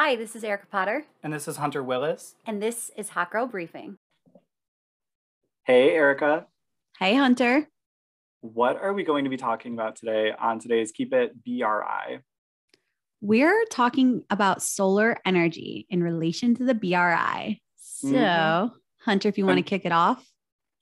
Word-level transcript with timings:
Hi, 0.00 0.14
this 0.14 0.36
is 0.36 0.44
Erica 0.44 0.66
Potter, 0.70 1.06
And 1.24 1.32
this 1.32 1.48
is 1.48 1.56
Hunter 1.56 1.82
Willis. 1.82 2.36
and 2.46 2.62
this 2.62 2.92
is 2.96 3.08
Hot 3.08 3.32
Girl 3.32 3.48
Briefing. 3.48 3.96
Hey, 5.64 5.90
Erica. 5.90 6.46
Hey, 7.00 7.16
Hunter. 7.16 7.66
What 8.40 8.76
are 8.80 8.92
we 8.92 9.02
going 9.02 9.24
to 9.24 9.28
be 9.28 9.36
talking 9.36 9.74
about 9.74 9.96
today 9.96 10.30
on 10.38 10.60
today's 10.60 10.92
Keep 10.92 11.12
It 11.14 11.42
BRI? 11.44 12.20
We're 13.20 13.64
talking 13.72 14.22
about 14.30 14.62
solar 14.62 15.16
energy 15.24 15.84
in 15.90 16.00
relation 16.00 16.54
to 16.54 16.64
the 16.64 16.74
BRI. 16.74 17.60
So, 17.74 18.06
Mhm. 18.08 18.72
Hunter, 19.00 19.28
if 19.28 19.36
you 19.36 19.46
want 19.46 19.58
to 19.58 19.64
kick 19.64 19.84
it 19.84 19.90
off. 19.90 20.24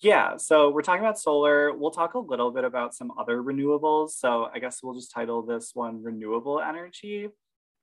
Yeah, 0.00 0.36
so 0.36 0.68
we're 0.68 0.82
talking 0.82 1.00
about 1.02 1.18
solar. 1.18 1.72
We'll 1.74 1.90
talk 1.90 2.12
a 2.12 2.18
little 2.18 2.50
bit 2.50 2.64
about 2.64 2.94
some 2.94 3.10
other 3.16 3.42
renewables. 3.42 4.10
So 4.10 4.50
I 4.52 4.58
guess 4.58 4.82
we'll 4.82 4.92
just 4.92 5.10
title 5.10 5.40
this 5.40 5.74
one 5.74 6.02
renewable 6.02 6.60
energy, 6.60 7.30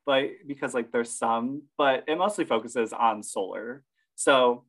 but 0.05 0.29
because 0.47 0.73
like 0.73 0.91
there's 0.91 1.11
some, 1.11 1.63
but 1.77 2.03
it 2.07 2.17
mostly 2.17 2.45
focuses 2.45 2.93
on 2.93 3.23
solar. 3.23 3.83
So 4.15 4.65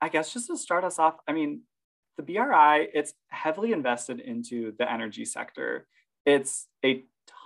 I 0.00 0.08
guess 0.08 0.32
just 0.32 0.48
to 0.48 0.56
start 0.56 0.84
us 0.84 0.98
off, 0.98 1.16
I 1.28 1.32
mean, 1.32 1.62
the 2.16 2.22
BRI, 2.22 2.88
it's 2.92 3.14
heavily 3.28 3.72
invested 3.72 4.20
into 4.20 4.74
the 4.78 4.90
energy 4.90 5.24
sector. 5.24 5.86
It's 6.26 6.66
a 6.84 7.04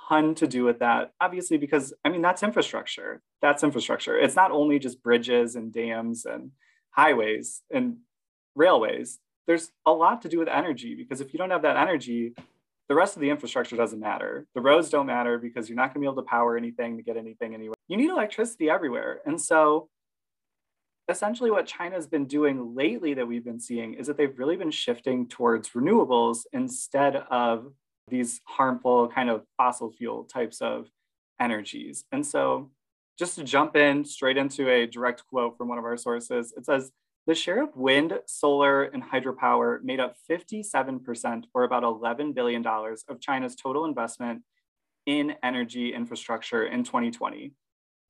ton 0.08 0.34
to 0.36 0.46
do 0.46 0.64
with 0.64 0.80
that, 0.80 1.12
obviously, 1.20 1.56
because 1.56 1.92
I 2.04 2.08
mean, 2.08 2.22
that's 2.22 2.42
infrastructure. 2.42 3.22
That's 3.42 3.62
infrastructure. 3.62 4.18
It's 4.18 4.36
not 4.36 4.50
only 4.50 4.78
just 4.78 5.02
bridges 5.02 5.56
and 5.56 5.72
dams 5.72 6.24
and 6.24 6.50
highways 6.90 7.62
and 7.70 7.98
railways. 8.54 9.18
There's 9.46 9.70
a 9.84 9.92
lot 9.92 10.22
to 10.22 10.28
do 10.28 10.38
with 10.38 10.48
energy 10.48 10.94
because 10.94 11.20
if 11.20 11.32
you 11.32 11.38
don't 11.38 11.50
have 11.50 11.62
that 11.62 11.76
energy, 11.76 12.34
the 12.88 12.94
rest 12.94 13.16
of 13.16 13.20
the 13.20 13.30
infrastructure 13.30 13.76
doesn't 13.76 14.00
matter. 14.00 14.46
The 14.54 14.60
roads 14.60 14.90
don't 14.90 15.06
matter 15.06 15.38
because 15.38 15.68
you're 15.68 15.76
not 15.76 15.92
going 15.92 15.94
to 15.94 16.00
be 16.00 16.06
able 16.06 16.22
to 16.22 16.28
power 16.28 16.56
anything 16.56 16.96
to 16.96 17.02
get 17.02 17.16
anything 17.16 17.54
anywhere. 17.54 17.74
You 17.88 17.96
need 17.96 18.10
electricity 18.10 18.70
everywhere. 18.70 19.20
And 19.26 19.40
so 19.40 19.88
essentially 21.08 21.50
what 21.50 21.66
China's 21.66 22.06
been 22.06 22.26
doing 22.26 22.74
lately 22.74 23.14
that 23.14 23.26
we've 23.26 23.44
been 23.44 23.60
seeing 23.60 23.94
is 23.94 24.06
that 24.06 24.16
they've 24.16 24.38
really 24.38 24.56
been 24.56 24.70
shifting 24.70 25.28
towards 25.28 25.70
renewables 25.70 26.40
instead 26.52 27.16
of 27.30 27.72
these 28.08 28.40
harmful 28.44 29.08
kind 29.08 29.30
of 29.30 29.42
fossil 29.56 29.90
fuel 29.90 30.24
types 30.24 30.60
of 30.60 30.88
energies. 31.40 32.04
And 32.12 32.24
so 32.24 32.70
just 33.18 33.36
to 33.36 33.44
jump 33.44 33.76
in 33.76 34.04
straight 34.04 34.36
into 34.36 34.68
a 34.68 34.86
direct 34.86 35.24
quote 35.28 35.56
from 35.56 35.68
one 35.68 35.78
of 35.78 35.84
our 35.84 35.96
sources, 35.96 36.52
it 36.56 36.64
says 36.66 36.90
the 37.26 37.34
share 37.34 37.62
of 37.62 37.76
wind, 37.76 38.18
solar, 38.26 38.84
and 38.84 39.02
hydropower 39.02 39.82
made 39.82 39.98
up 39.98 40.16
57%, 40.30 41.44
or 41.54 41.64
about 41.64 41.82
$11 41.82 42.34
billion, 42.34 42.64
of 42.64 43.20
China's 43.20 43.56
total 43.56 43.84
investment 43.84 44.42
in 45.06 45.34
energy 45.42 45.92
infrastructure 45.92 46.66
in 46.66 46.84
2020, 46.84 47.52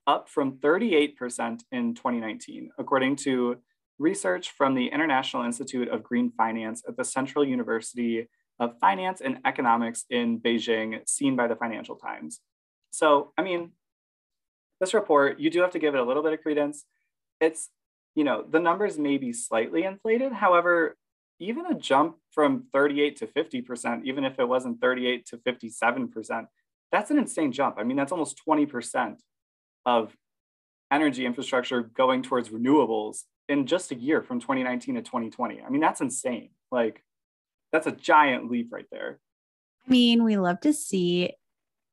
up 0.06 0.28
from 0.28 0.58
38% 0.58 1.62
in 1.73 1.95
2019, 1.95 2.70
according 2.78 3.17
to 3.17 3.56
research 3.98 4.50
from 4.50 4.75
the 4.75 4.89
International 4.89 5.45
Institute 5.45 5.89
of 5.89 6.03
Green 6.03 6.30
Finance 6.36 6.83
at 6.86 6.97
the 6.97 7.05
Central 7.05 7.45
University 7.45 8.28
of 8.58 8.78
Finance 8.80 9.23
and 9.23 9.39
Economics 9.47 10.05
in 10.11 10.41
Beijing, 10.41 11.01
seen 11.08 11.36
by 11.36 11.47
the 11.47 11.56
Financial 11.56 11.97
Times. 11.97 12.41
So, 12.91 13.33
I 13.39 13.42
mean, 13.42 13.73
this 14.80 14.92
report, 14.92 15.41
you 15.41 15.48
do 15.48 15.61
have 15.61 15.70
to 15.70 15.78
give 15.78 15.95
it 15.95 16.01
a 16.01 16.05
little 16.05 16.23
bit 16.23 16.34
of 16.34 16.42
credence. 16.42 16.84
It's 17.41 17.70
you 18.17 18.25
know, 18.25 18.45
the 18.48 18.59
numbers 18.59 18.98
may 18.98 19.19
be 19.19 19.33
slightly 19.33 19.84
inflated. 19.84 20.33
However, 20.33 20.97
even 21.39 21.67
a 21.67 21.75
jump 21.75 22.17
from 22.33 22.64
38 22.73 23.17
to 23.19 23.27
50%, 23.27 24.05
even 24.05 24.25
if 24.25 24.39
it 24.41 24.48
wasn't 24.48 24.81
38 24.81 25.27
to 25.27 25.36
57%, 25.36 26.47
that's 26.91 27.11
an 27.11 27.19
insane 27.19 27.53
jump. 27.53 27.77
I 27.78 27.84
mean, 27.84 27.97
that's 27.97 28.12
almost 28.12 28.41
20% 28.48 29.17
of 29.84 30.17
energy 30.91 31.27
infrastructure 31.27 31.83
going 31.83 32.23
towards 32.23 32.48
renewables 32.48 33.24
in 33.51 33.67
just 33.67 33.92
a 33.92 33.95
year 33.95 34.23
from 34.23 34.41
2019 34.41 34.95
to 34.95 35.02
2020. 35.02 35.61
I 35.61 35.68
mean, 35.68 35.83
that's 35.83 36.01
insane. 36.01 36.51
Like, 36.73 37.05
that's 37.70 37.86
a 37.86 37.92
giant 37.92 38.51
leap 38.51 38.73
right 38.73 38.86
there. 38.91 39.20
I 39.86 39.91
mean, 39.91 40.24
we 40.24 40.39
love 40.39 40.61
to 40.61 40.73
see 40.73 41.33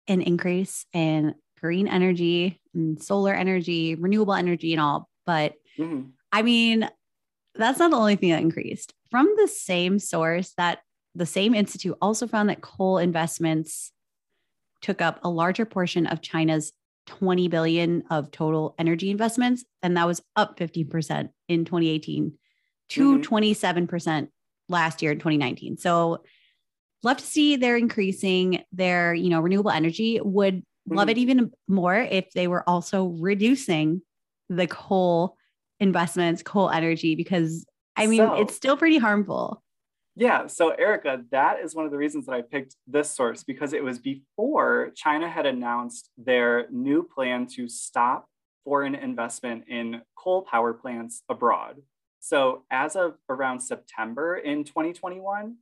an 0.08 0.22
increase 0.22 0.86
in 0.94 1.36
green 1.59 1.88
energy 1.88 2.62
and 2.74 3.02
solar 3.02 3.34
energy, 3.34 3.96
renewable 3.96 4.34
energy, 4.34 4.72
and 4.74 4.81
all. 4.81 5.09
But 5.25 5.53
Mhm. 5.78 6.12
I 6.32 6.42
mean, 6.42 6.90
that's 7.56 7.80
not 7.80 7.92
the 7.92 7.98
only 7.98 8.16
thing 8.16 8.32
that 8.32 8.42
increased. 8.42 8.94
From 9.12 9.28
the 9.38 9.48
same 9.48 10.00
source, 10.00 10.54
that 10.58 10.80
the 11.16 11.26
same 11.26 11.54
institute 11.54 11.96
also 12.02 12.28
found 12.28 12.50
that 12.50 12.62
coal 12.62 12.98
investments 12.98 13.92
took 14.82 15.02
up 15.02 15.20
a 15.24 15.30
larger 15.30 15.66
portion 15.66 16.08
of 16.08 16.22
China's 16.22 16.74
20 17.06 17.48
billion 17.50 18.04
of 18.10 18.32
total 18.32 18.76
energy 18.80 19.12
investments, 19.12 19.64
and 19.82 19.96
that 19.98 20.08
was 20.08 20.22
up 20.36 20.58
15% 20.58 21.30
in 21.48 21.66
2018 21.66 22.34
to 22.90 23.18
Mhm. 23.18 23.24
27% 23.24 24.30
last 24.70 25.02
year 25.02 25.12
in 25.12 25.20
2019. 25.20 25.78
So 25.78 26.24
love 27.04 27.18
to 27.18 27.26
see 27.26 27.56
they're 27.56 27.78
increasing 27.78 28.64
their, 28.72 29.14
you 29.14 29.30
know, 29.30 29.42
renewable 29.42 29.72
energy. 29.72 30.20
Would 30.24 30.64
love 30.88 31.08
Mhm. 31.08 31.12
it 31.12 31.18
even 31.18 31.52
more 31.68 31.96
if 31.96 32.32
they 32.32 32.48
were 32.48 32.68
also 32.68 33.06
reducing 33.08 34.02
the 34.50 34.68
coal 34.68 35.38
investments, 35.84 36.42
coal 36.42 36.70
energy, 36.70 37.16
because 37.16 37.66
I 37.96 38.08
mean, 38.08 38.18
So- 38.18 38.36
it's 38.36 38.56
still 38.56 38.76
pretty 38.76 38.98
harmful. 38.98 39.62
Yeah, 40.16 40.46
so 40.46 40.70
Erica, 40.70 41.24
that 41.32 41.60
is 41.60 41.74
one 41.74 41.86
of 41.86 41.92
the 41.92 41.98
reasons 41.98 42.28
that 42.28 42.34
I 42.34 42.44
picked 42.44 42.76
this 42.86 43.10
source 43.10 43.44
because 43.44 43.74
it 43.74 43.84
was 43.84 43.98
before 43.98 44.92
China 44.96 45.28
had 45.28 45.48
announced 45.48 46.12
their 46.18 46.68
new 46.70 47.02
plan 47.02 47.48
to 47.56 47.68
stop 47.68 48.28
foreign 48.64 48.94
investment 48.94 49.66
in 49.68 50.02
coal 50.16 50.44
power 50.44 50.72
plants 50.74 51.24
abroad. 51.30 51.82
So, 52.20 52.64
as 52.70 52.96
of 52.96 53.18
around 53.28 53.60
September 53.62 54.38
in 54.38 54.64
2021, 54.64 55.58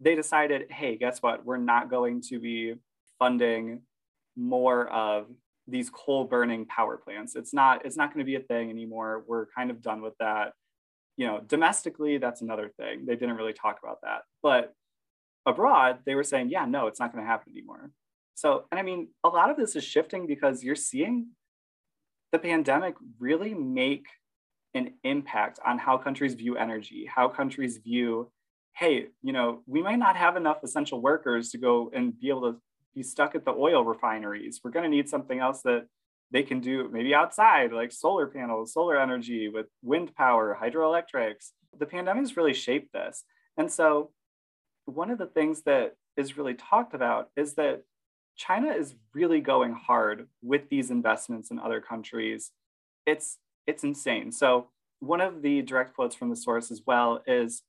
they 0.00 0.14
decided, 0.14 0.70
hey, 0.70 0.96
guess 0.96 1.22
what? 1.22 1.44
We're 1.44 1.56
not 1.56 1.88
going 1.88 2.20
to 2.28 2.38
be 2.38 2.74
funding 3.18 3.82
more 4.36 4.86
of 4.88 5.28
these 5.66 5.90
coal 5.90 6.24
burning 6.24 6.66
power 6.66 6.96
plants. 6.96 7.36
It's 7.36 7.54
not 7.54 7.84
it's 7.86 7.96
not 7.96 8.12
going 8.12 8.24
to 8.24 8.30
be 8.30 8.36
a 8.36 8.40
thing 8.40 8.70
anymore. 8.70 9.24
We're 9.26 9.46
kind 9.56 9.70
of 9.70 9.82
done 9.82 10.02
with 10.02 10.14
that 10.20 10.52
you 11.16 11.26
know, 11.26 11.40
domestically, 11.46 12.18
that's 12.18 12.42
another 12.42 12.70
thing. 12.76 13.06
They 13.06 13.16
didn't 13.16 13.36
really 13.36 13.52
talk 13.52 13.78
about 13.82 13.98
that. 14.02 14.22
But 14.42 14.72
abroad, 15.46 15.98
they 16.06 16.14
were 16.14 16.24
saying, 16.24 16.50
yeah, 16.50 16.64
no, 16.64 16.86
it's 16.86 16.98
not 16.98 17.12
going 17.12 17.24
to 17.24 17.30
happen 17.30 17.52
anymore. 17.52 17.90
So, 18.34 18.64
and 18.72 18.80
I 18.80 18.82
mean, 18.82 19.08
a 19.22 19.28
lot 19.28 19.50
of 19.50 19.56
this 19.56 19.76
is 19.76 19.84
shifting 19.84 20.26
because 20.26 20.64
you're 20.64 20.74
seeing 20.74 21.28
the 22.32 22.38
pandemic 22.38 22.94
really 23.20 23.54
make 23.54 24.06
an 24.74 24.94
impact 25.04 25.60
on 25.64 25.78
how 25.78 25.96
countries 25.98 26.34
view 26.34 26.56
energy, 26.56 27.08
how 27.12 27.28
countries 27.28 27.78
view, 27.78 28.32
hey, 28.76 29.06
you 29.22 29.32
know, 29.32 29.62
we 29.66 29.82
might 29.82 30.00
not 30.00 30.16
have 30.16 30.36
enough 30.36 30.64
essential 30.64 31.00
workers 31.00 31.50
to 31.50 31.58
go 31.58 31.92
and 31.94 32.18
be 32.18 32.28
able 32.28 32.52
to 32.52 32.58
be 32.94 33.02
stuck 33.02 33.34
at 33.34 33.44
the 33.44 33.52
oil 33.52 33.84
refineries. 33.84 34.60
We're 34.62 34.70
going 34.70 34.84
to 34.84 34.96
need 34.96 35.08
something 35.08 35.38
else 35.38 35.62
that 35.62 35.86
they 36.30 36.42
can 36.42 36.60
do 36.60 36.88
maybe 36.92 37.14
outside, 37.14 37.72
like 37.72 37.92
solar 37.92 38.26
panels, 38.26 38.72
solar 38.72 38.98
energy 38.98 39.48
with 39.48 39.66
wind 39.82 40.14
power, 40.14 40.56
hydroelectrics. 40.60 41.50
The 41.78 41.86
pandemic's 41.86 42.36
really 42.36 42.54
shaped 42.54 42.92
this. 42.92 43.24
And 43.56 43.70
so, 43.70 44.10
one 44.86 45.10
of 45.10 45.18
the 45.18 45.26
things 45.26 45.62
that 45.62 45.96
is 46.16 46.36
really 46.36 46.54
talked 46.54 46.94
about 46.94 47.30
is 47.36 47.54
that 47.54 47.82
China 48.36 48.72
is 48.72 48.94
really 49.14 49.40
going 49.40 49.72
hard 49.72 50.28
with 50.42 50.68
these 50.68 50.90
investments 50.90 51.50
in 51.50 51.58
other 51.58 51.80
countries. 51.80 52.50
It's 53.06 53.38
it's 53.66 53.84
insane. 53.84 54.32
So, 54.32 54.70
one 55.00 55.20
of 55.20 55.42
the 55.42 55.62
direct 55.62 55.94
quotes 55.94 56.14
from 56.14 56.30
the 56.30 56.36
source 56.36 56.70
as 56.70 56.82
well 56.86 57.22
is 57.26 57.62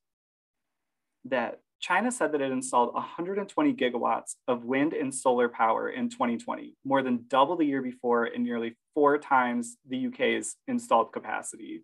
that 1.26 1.60
China 1.80 2.12
said 2.12 2.32
that 2.32 2.42
it 2.42 2.52
installed 2.52 2.94
120 2.94 3.74
gigawatts 3.74 4.36
of 4.48 4.64
wind 4.64 4.94
and 4.94 5.14
solar 5.14 5.50
power 5.50 5.90
in 5.90 6.10
2020, 6.10 6.76
more 6.84 7.04
than 7.04 7.26
double 7.28 7.56
the 7.56 7.66
year 7.66 7.82
before 7.82 8.26
and 8.26 8.44
nearly 8.44 8.76
four 8.94 9.18
times 9.18 9.78
the 9.88 10.08
UK's 10.08 10.56
installed 10.68 11.12
capacity. 11.12 11.84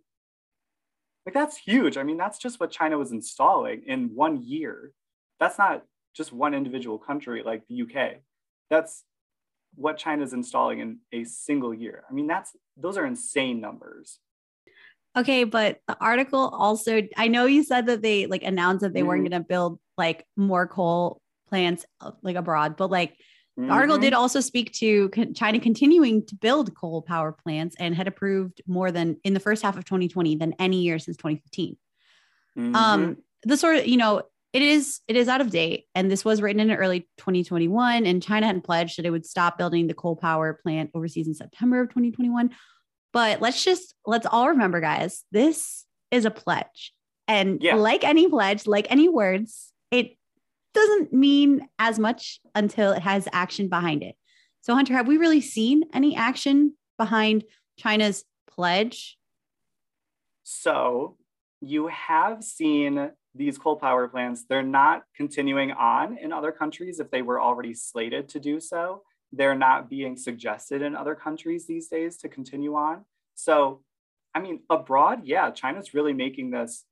Like, 1.26 1.36
that's 1.36 1.58
huge. 1.58 1.98
I 1.98 2.04
mean, 2.04 2.18
that's 2.18 2.40
just 2.40 2.60
what 2.60 2.72
China 2.72 2.98
was 2.98 3.12
installing 3.12 3.84
in 3.86 4.16
one 4.16 4.44
year. 4.44 4.92
That's 5.40 5.60
not 5.60 5.84
just 6.16 6.34
one 6.34 6.54
individual 6.54 6.98
country 6.98 7.44
like 7.44 7.64
the 7.68 7.84
UK. 7.84 8.22
That's 8.70 9.04
what 9.76 9.98
China's 9.98 10.34
installing 10.34 10.80
in 10.80 11.00
a 11.12 11.24
single 11.24 11.74
year. 11.74 12.04
I 12.10 12.14
mean, 12.14 12.28
that's 12.28 12.52
those 12.76 12.98
are 12.98 13.06
insane 13.06 13.62
numbers. 13.62 14.20
Okay, 15.18 15.44
but 15.44 15.80
the 15.88 15.98
article 16.00 16.40
also, 16.50 17.02
I 17.18 17.28
know 17.28 17.46
you 17.46 17.64
said 17.64 17.88
that 17.88 18.02
they 18.02 18.28
like 18.28 18.44
announced 18.44 18.82
that 18.82 18.94
they 18.94 19.04
weren't 19.04 19.26
Mhm. 19.26 19.30
going 19.32 19.42
to 19.44 19.48
build 19.48 19.80
like 19.98 20.26
more 20.38 20.68
coal 20.68 21.22
plants 21.50 21.86
uh, 22.00 22.12
like 22.22 22.38
abroad, 22.38 22.78
but 22.78 22.90
like 22.90 23.18
the 23.58 23.68
article 23.68 23.98
Mhm. 23.98 24.02
did 24.02 24.14
also 24.14 24.40
speak 24.40 24.72
to 24.76 25.10
con- 25.10 25.34
China 25.34 25.60
continuing 25.60 26.26
to 26.28 26.36
build 26.36 26.74
coal 26.76 27.02
power 27.02 27.34
plants 27.34 27.76
and 27.78 27.94
had 27.94 28.08
approved 28.08 28.62
more 28.66 28.90
than 28.92 29.18
in 29.26 29.34
the 29.34 29.42
first 29.42 29.62
half 29.62 29.78
of 29.78 29.84
2020 29.84 30.38
than 30.38 30.54
any 30.60 30.82
year 30.82 30.98
since 30.98 31.18
2015. 31.18 31.78
Mhm. 32.58 32.74
Um, 32.76 33.18
the 33.44 33.58
sort 33.58 33.76
of, 33.78 33.88
you 33.88 33.98
know, 33.98 34.22
it 34.54 34.62
is 34.62 35.02
it 35.08 35.16
is 35.18 35.28
out 35.30 35.40
of 35.42 35.50
date 35.50 35.86
and 35.96 36.10
this 36.12 36.26
was 36.26 36.42
written 36.42 36.60
in 36.60 36.72
early 36.76 37.08
2021 37.18 38.06
and 38.06 38.22
china 38.22 38.46
had 38.46 38.62
pledged 38.66 38.98
that 38.98 39.06
it 39.06 39.10
would 39.10 39.26
stop 39.26 39.58
building 39.58 39.88
the 39.88 39.94
coal 39.94 40.18
power 40.18 40.60
plant 40.62 40.92
overseas 40.94 41.26
in 41.26 41.34
september 41.34 41.80
of 41.80 41.88
2021 41.88 42.50
but 43.14 43.42
let's 43.42 43.64
just 43.64 43.94
let's 44.06 44.26
all 44.26 44.50
remember 44.50 44.80
guys 44.82 45.24
this 45.32 45.86
is 46.12 46.26
a 46.26 46.32
pledge 46.32 46.94
and 47.28 47.62
Yeah. 47.62 47.76
like 47.76 48.04
any 48.04 48.28
pledge 48.28 48.68
like 48.68 48.88
any 48.90 49.10
words 49.10 49.72
it 49.92 50.18
doesn't 50.74 51.12
mean 51.14 51.68
as 51.80 52.00
much 52.00 52.40
until 52.56 52.92
it 52.94 53.02
has 53.02 53.28
action 53.34 53.68
behind 53.68 54.04
it 54.04 54.16
so 54.62 54.74
hunter 54.76 54.94
have 54.94 55.08
we 55.08 55.18
really 55.18 55.42
seen 55.42 55.84
any 55.94 56.16
action 56.16 56.76
behind 56.98 57.44
china's 57.78 58.24
pledge 58.50 59.18
So 60.44 61.18
you 61.62 61.88
have 61.88 62.44
seen 62.44 63.12
these 63.34 63.58
coal 63.58 63.78
power 63.78 64.08
plants, 64.08 64.46
they're 64.50 64.64
not 64.64 65.04
continuing 65.16 65.72
on 65.72 66.18
in 66.18 66.34
other 66.34 66.52
countries 66.52 67.00
if 67.00 67.10
they 67.12 67.22
were 67.22 67.40
already 67.40 67.74
slated 67.74 68.28
to 68.30 68.40
do 68.40 68.60
so. 68.60 69.04
They're 69.32 69.56
not 69.56 69.90
being 69.90 70.18
suggested 70.18 70.82
in 70.82 70.96
other 70.96 71.16
countries 71.16 71.68
these 71.68 71.88
days 71.88 72.18
to 72.18 72.30
continue 72.30 72.76
on. 72.76 73.06
So, 73.36 73.82
I 74.36 74.40
mean, 74.40 74.62
abroad, 74.70 75.22
yeah, 75.24 75.52
China's 75.52 75.94
really 75.94 76.14
making 76.14 76.52
this 76.52 76.84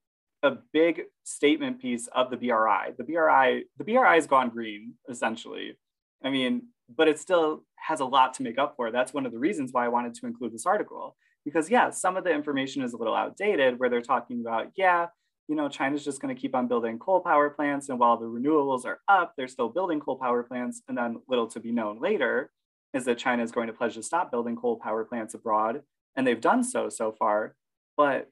a 0.41 0.51
big 0.71 1.03
statement 1.23 1.81
piece 1.81 2.07
of 2.07 2.29
the 2.29 2.37
BRI. 2.37 2.93
The 2.97 3.03
BRI, 3.03 3.65
the 3.77 3.83
BRI 3.83 4.15
has 4.15 4.27
gone 4.27 4.49
green, 4.49 4.93
essentially. 5.09 5.77
I 6.23 6.29
mean, 6.29 6.67
but 6.93 7.07
it 7.07 7.19
still 7.19 7.65
has 7.75 7.99
a 7.99 8.05
lot 8.05 8.33
to 8.35 8.43
make 8.43 8.57
up 8.57 8.75
for. 8.75 8.91
That's 8.91 9.13
one 9.13 9.25
of 9.25 9.31
the 9.31 9.39
reasons 9.39 9.71
why 9.71 9.85
I 9.85 9.89
wanted 9.89 10.13
to 10.15 10.25
include 10.25 10.53
this 10.53 10.65
article 10.65 11.15
because 11.45 11.69
yeah, 11.69 11.89
some 11.89 12.17
of 12.17 12.23
the 12.23 12.31
information 12.31 12.81
is 12.83 12.93
a 12.93 12.97
little 12.97 13.15
outdated 13.15 13.79
where 13.79 13.89
they're 13.89 14.01
talking 14.01 14.41
about, 14.41 14.67
yeah, 14.75 15.07
you 15.49 15.55
know, 15.55 15.67
China's 15.67 16.05
just 16.05 16.21
going 16.21 16.33
to 16.33 16.39
keep 16.39 16.55
on 16.55 16.67
building 16.67 16.99
coal 16.99 17.21
power 17.21 17.49
plants. 17.49 17.89
And 17.89 17.97
while 17.97 18.17
the 18.17 18.27
renewables 18.27 18.85
are 18.85 18.99
up, 19.07 19.33
they're 19.35 19.47
still 19.47 19.67
building 19.67 19.99
coal 19.99 20.15
power 20.15 20.43
plants. 20.43 20.83
And 20.87 20.95
then 20.95 21.21
little 21.27 21.47
to 21.47 21.59
be 21.59 21.71
known 21.71 21.99
later 21.99 22.51
is 22.93 23.05
that 23.05 23.17
China 23.17 23.41
is 23.41 23.51
going 23.51 23.65
to 23.65 23.73
pledge 23.73 23.95
to 23.95 24.03
stop 24.03 24.29
building 24.29 24.55
coal 24.55 24.77
power 24.77 25.03
plants 25.03 25.33
abroad. 25.33 25.81
And 26.15 26.25
they've 26.25 26.39
done 26.39 26.63
so 26.63 26.87
so 26.89 27.11
far. 27.11 27.55
But 27.97 28.29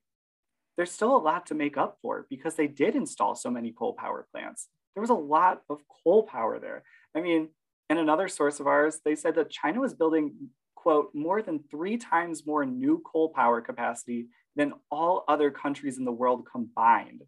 there's 0.78 0.92
still 0.92 1.16
a 1.16 1.18
lot 1.18 1.48
to 1.48 1.56
make 1.56 1.76
up 1.76 1.98
for 2.04 2.28
because 2.30 2.54
they 2.54 2.68
did 2.68 2.96
install 2.96 3.34
so 3.34 3.50
many 3.50 3.72
coal 3.72 3.94
power 3.94 4.28
plants. 4.32 4.68
There 4.94 5.02
was 5.02 5.10
a 5.10 5.16
lot 5.16 5.64
of 5.72 5.82
coal 6.04 6.22
power 6.22 6.60
there. 6.60 6.84
I 7.16 7.22
mean, 7.22 7.50
in 7.90 7.98
another 7.98 8.28
source 8.28 8.60
of 8.60 8.68
ours, 8.68 9.00
they 9.04 9.16
said 9.16 9.34
that 9.36 9.50
China 9.50 9.82
was 9.82 9.96
building 9.96 10.50
quote, 10.88 11.10
more 11.14 11.42
than 11.42 11.60
three 11.70 11.98
times 11.98 12.46
more 12.46 12.64
new 12.64 13.02
coal 13.06 13.30
power 13.30 13.60
capacity 13.60 14.28
than 14.58 14.74
all 14.92 15.24
other 15.30 15.52
countries 15.52 15.98
in 15.98 16.04
the 16.04 16.12
world 16.12 16.46
combined 16.52 17.22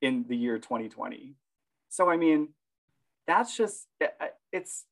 in 0.00 0.24
the 0.28 0.36
year 0.36 0.58
2020. 0.58 1.34
So, 1.90 2.08
I 2.08 2.16
mean, 2.16 2.50
that's 3.26 3.56
just, 3.56 3.86
it's, 4.52 4.86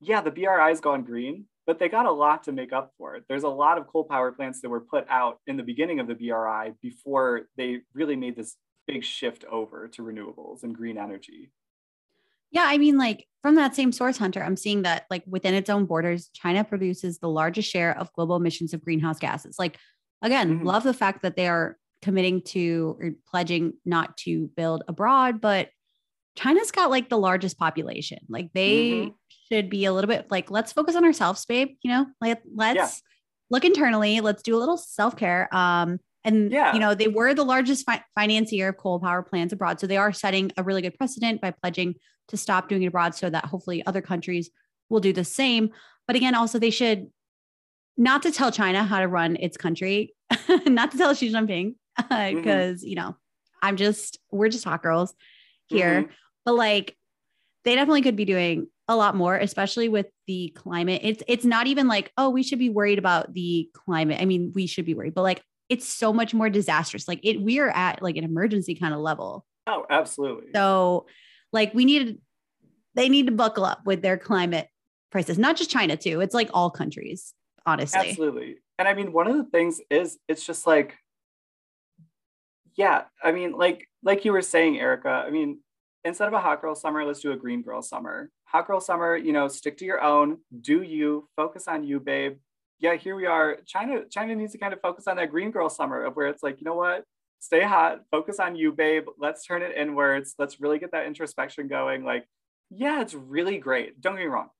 yeah, 0.00 0.20
the 0.20 0.32
BRI's 0.32 0.80
gone 0.80 1.04
green, 1.04 1.46
but 1.66 1.78
they 1.78 1.88
got 1.88 2.04
a 2.04 2.10
lot 2.10 2.42
to 2.44 2.52
make 2.52 2.72
up 2.72 2.92
for 2.98 3.14
it. 3.14 3.24
There's 3.28 3.44
a 3.44 3.48
lot 3.48 3.78
of 3.78 3.86
coal 3.86 4.04
power 4.04 4.32
plants 4.32 4.60
that 4.60 4.68
were 4.68 4.80
put 4.80 5.06
out 5.08 5.38
in 5.46 5.56
the 5.56 5.62
beginning 5.62 6.00
of 6.00 6.08
the 6.08 6.14
BRI 6.14 6.72
before 6.82 7.42
they 7.56 7.80
really 7.94 8.16
made 8.16 8.36
this 8.36 8.56
big 8.86 9.04
shift 9.04 9.44
over 9.50 9.88
to 9.88 10.02
renewables 10.02 10.62
and 10.64 10.74
green 10.74 10.98
energy. 10.98 11.52
Yeah, 12.50 12.64
I 12.66 12.76
mean, 12.76 12.98
like 12.98 13.26
from 13.40 13.54
that 13.54 13.74
same 13.74 13.92
source, 13.92 14.18
Hunter, 14.18 14.42
I'm 14.42 14.56
seeing 14.56 14.82
that 14.82 15.06
like 15.10 15.22
within 15.26 15.54
its 15.54 15.70
own 15.70 15.86
borders, 15.86 16.28
China 16.34 16.64
produces 16.64 17.18
the 17.18 17.28
largest 17.28 17.70
share 17.70 17.96
of 17.98 18.12
global 18.12 18.36
emissions 18.36 18.74
of 18.74 18.84
greenhouse 18.84 19.18
gases. 19.18 19.56
Like, 19.58 19.78
again, 20.24 20.58
Mhm. 20.60 20.64
love 20.64 20.82
the 20.82 20.92
fact 20.94 21.22
that 21.22 21.36
they 21.36 21.46
are 21.46 21.78
committing 22.02 22.42
to 22.42 22.96
or 23.00 23.12
pledging 23.30 23.74
not 23.84 24.16
to 24.18 24.48
build 24.56 24.82
abroad, 24.88 25.40
but 25.40 25.70
China's 26.36 26.72
got 26.72 26.90
like 26.90 27.08
the 27.08 27.18
largest 27.18 27.56
population. 27.58 28.18
Like, 28.28 28.52
they 28.52 28.90
Mhm. 28.90 29.14
should 29.48 29.70
be 29.70 29.84
a 29.84 29.92
little 29.92 30.08
bit 30.08 30.26
like, 30.30 30.50
let's 30.50 30.72
focus 30.72 30.96
on 30.96 31.04
ourselves, 31.04 31.46
babe. 31.46 31.76
You 31.82 31.90
know, 31.92 32.06
like 32.20 32.42
let's 32.52 33.02
look 33.50 33.64
internally, 33.64 34.20
let's 34.20 34.42
do 34.42 34.56
a 34.56 34.58
little 34.58 34.76
self 34.76 35.16
care. 35.16 35.48
Um, 35.54 36.00
and 36.24 36.50
Yeah. 36.50 36.72
you 36.74 36.80
know 36.80 36.94
they 36.94 37.08
were 37.08 37.34
the 37.34 37.44
largest 37.44 37.84
fi- 37.86 38.02
financier 38.14 38.68
of 38.70 38.78
coal 38.78 38.98
power 38.98 39.22
plants 39.22 39.52
abroad, 39.52 39.78
so 39.78 39.86
they 39.86 39.98
are 39.98 40.12
setting 40.12 40.50
a 40.56 40.62
really 40.64 40.82
good 40.82 40.96
precedent 40.98 41.40
by 41.40 41.50
pledging 41.52 41.94
to 42.28 42.36
stop 42.38 42.68
doing 42.68 42.82
it 42.82 42.86
abroad, 42.86 43.14
so 43.14 43.28
that 43.30 43.44
hopefully 43.44 43.84
other 43.86 44.00
countries 44.00 44.50
will 44.88 45.00
do 45.00 45.12
the 45.12 45.24
same. 45.24 45.70
But 46.06 46.16
again, 46.16 46.34
also 46.34 46.58
they 46.58 46.70
should 46.70 47.10
not 47.96 48.22
to 48.22 48.32
tell 48.32 48.50
China 48.50 48.82
how 48.84 49.00
to 49.00 49.08
run 49.08 49.36
its 49.36 49.56
country, 49.56 50.14
not 50.66 50.90
to 50.92 50.98
tell 50.98 51.14
Xi 51.14 51.32
Jinping, 51.32 51.74
because 52.08 52.82
you 52.82 52.96
know 52.96 53.16
I'm 53.62 53.76
just 53.76 54.18
we're 54.30 54.48
just 54.48 54.64
hot 54.64 54.82
girls 54.82 55.14
here, 55.66 56.02
Mhm. 56.04 56.08
but 56.44 56.54
like 56.54 56.96
they 57.64 57.74
definitely 57.74 58.02
could 58.02 58.16
be 58.16 58.24
doing 58.24 58.66
a 58.88 58.96
lot 58.96 59.14
more, 59.16 59.36
especially 59.36 59.88
with 59.88 60.06
the 60.26 60.52
climate. 60.54 61.00
It's 61.04 61.22
it's 61.28 61.44
not 61.44 61.66
even 61.66 61.88
like, 61.88 62.12
oh, 62.18 62.28
we 62.30 62.42
should 62.42 62.58
be 62.58 62.68
worried 62.68 62.98
about 62.98 63.32
the 63.32 63.70
climate. 63.72 64.20
I 64.20 64.26
mean, 64.26 64.52
we 64.54 64.66
should 64.66 64.84
be 64.84 64.94
worried, 64.94 65.14
but 65.14 65.22
like 65.22 65.42
it's 65.70 65.88
so 65.88 66.12
much 66.12 66.34
more 66.34 66.50
disastrous. 66.50 67.08
Like 67.08 67.20
it 67.22 67.40
we 67.40 67.58
are 67.60 67.70
at 67.70 68.02
like 68.02 68.16
an 68.16 68.24
emergency 68.24 68.74
kind 68.74 68.92
of 68.92 69.00
level. 69.00 69.46
Oh, 69.66 69.86
absolutely. 69.88 70.48
So 70.54 71.06
like 71.52 71.72
we 71.72 71.86
need 71.86 72.18
they 72.94 73.08
need 73.08 73.26
to 73.26 73.32
buckle 73.32 73.64
up 73.64 73.86
with 73.86 74.02
their 74.02 74.18
climate 74.18 74.68
crisis, 75.10 75.38
not 75.38 75.56
just 75.56 75.70
China 75.70 75.96
too. 75.96 76.20
It's 76.20 76.34
like 76.34 76.50
all 76.52 76.70
countries, 76.70 77.32
honestly. 77.66 78.10
Absolutely. 78.10 78.56
And 78.78 78.88
I 78.88 78.94
mean, 78.94 79.12
one 79.12 79.26
of 79.26 79.36
the 79.36 79.44
things 79.44 79.80
is 79.90 80.18
it's 80.28 80.44
just 80.46 80.66
like, 80.66 80.96
yeah, 82.76 83.04
I 83.22 83.32
mean, 83.32 83.52
like 83.52 83.88
like 84.02 84.24
you 84.24 84.32
were 84.32 84.42
saying, 84.42 84.78
Erica, 84.78 85.08
I 85.08 85.30
mean, 85.30 85.60
instead 86.04 86.28
of 86.28 86.34
a 86.34 86.40
hot 86.40 86.60
girl 86.60 86.74
summer, 86.74 87.04
let's 87.04 87.20
do 87.20 87.32
a 87.32 87.36
green 87.36 87.62
girl 87.62 87.82
summer. 87.82 88.30
Hot 88.46 88.66
girl 88.66 88.80
summer, 88.80 89.16
you 89.16 89.32
know, 89.32 89.48
stick 89.48 89.76
to 89.78 89.84
your 89.84 90.02
own, 90.02 90.38
do 90.60 90.82
you, 90.82 91.28
focus 91.36 91.66
on 91.66 91.84
you, 91.84 92.00
babe. 92.00 92.36
Yeah, 92.80 92.96
here 92.96 93.16
we 93.16 93.26
are. 93.26 93.58
China, 93.66 94.02
China 94.10 94.34
needs 94.34 94.52
to 94.52 94.58
kind 94.58 94.72
of 94.72 94.80
focus 94.80 95.06
on 95.06 95.16
that 95.16 95.30
green 95.30 95.50
girl 95.50 95.70
summer 95.70 96.04
of 96.04 96.14
where 96.16 96.26
it's 96.26 96.42
like, 96.42 96.60
you 96.60 96.64
know 96.64 96.74
what? 96.74 97.04
Stay 97.40 97.62
hot, 97.62 98.02
focus 98.10 98.38
on 98.40 98.56
you, 98.56 98.72
babe. 98.72 99.04
Let's 99.18 99.44
turn 99.44 99.62
it 99.62 99.76
inwards. 99.76 100.34
Let's 100.38 100.60
really 100.60 100.78
get 100.78 100.92
that 100.92 101.06
introspection 101.06 101.68
going. 101.68 102.04
Like, 102.04 102.26
yeah, 102.70 103.00
it's 103.00 103.14
really 103.14 103.58
great. 103.58 104.00
Don't 104.00 104.14
get 104.14 104.22
me 104.22 104.26
wrong. 104.26 104.50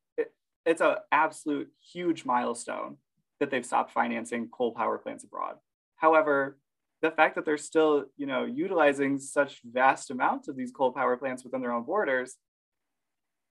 It, 0.65 0.71
it's 0.71 0.81
an 0.81 0.97
absolute 1.13 1.69
huge 1.93 2.25
milestone 2.25 2.97
that 3.41 3.51
they've 3.51 3.65
stopped 3.65 3.93
financing 3.93 4.49
coal 4.49 4.73
power 4.73 4.99
plants 4.99 5.25
abroad. 5.25 5.57
However, 5.97 6.59
the 7.03 7.11
fact 7.11 7.35
that 7.35 7.45
they're 7.45 7.59
still, 7.59 8.07
you 8.17 8.27
know, 8.27 8.45
utilizing 8.45 9.19
such 9.19 9.61
vast 9.65 10.11
amounts 10.11 10.49
of 10.49 10.57
these 10.57 10.73
coal 10.73 10.93
power 10.93 11.17
plants 11.17 11.45
within 11.45 11.61
their 11.61 11.73
own 11.73 11.85
borders, 11.85 12.37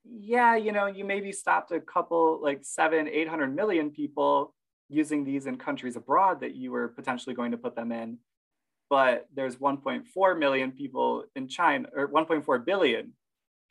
yeah, 0.06 0.56
you 0.56 0.72
know, 0.72 0.88
you 0.88 1.06
maybe 1.06 1.32
stopped 1.32 1.72
a 1.72 1.80
couple, 1.80 2.40
like 2.42 2.60
seven, 2.64 3.08
800 3.08 3.56
million 3.56 3.90
people 3.92 4.54
using 4.90 5.24
these 5.24 5.46
in 5.46 5.58
countries 5.58 5.96
abroad 5.96 6.42
that 6.42 6.56
you 6.56 6.72
were 6.72 6.90
potentially 6.90 7.36
going 7.36 7.52
to 7.52 7.58
put 7.58 7.76
them 7.76 7.92
in. 7.92 8.18
But 8.90 9.28
there's 9.34 9.56
1.4 9.56 10.40
million 10.40 10.72
people 10.72 11.26
in 11.36 11.48
China, 11.48 11.88
or 11.96 12.08
1.4 12.10 12.66
billion 12.66 13.14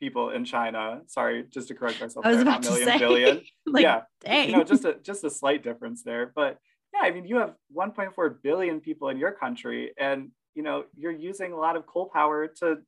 people 0.03 0.31
in 0.31 0.43
China. 0.43 1.01
Sorry, 1.07 1.45
just 1.49 1.69
to 1.69 1.73
correct 1.73 2.01
myself. 2.01 2.25
I 2.25 2.29
was 2.29 2.37
there, 2.37 2.41
about 2.43 2.61
not 2.61 2.63
to 2.63 2.69
million, 2.71 2.87
say, 2.87 2.99
billion. 2.99 3.41
like, 3.65 3.83
yeah, 3.83 4.01
dang. 4.19 4.49
you 4.49 4.57
know, 4.57 4.63
just 4.63 4.83
a 4.83 4.95
just 5.01 5.23
a 5.23 5.29
slight 5.29 5.63
difference 5.63 6.03
there. 6.03 6.31
But 6.35 6.57
yeah, 6.93 7.07
I 7.07 7.11
mean, 7.11 7.25
you 7.25 7.37
have 7.37 7.53
1.4 7.75 8.41
billion 8.43 8.81
people 8.81 9.07
in 9.09 9.17
your 9.17 9.31
country, 9.31 9.93
and 9.97 10.31
you 10.55 10.63
know, 10.63 10.83
you're 10.97 11.11
using 11.11 11.53
a 11.53 11.57
lot 11.57 11.77
of 11.77 11.85
coal 11.85 12.09
power 12.13 12.47
to 12.59 12.79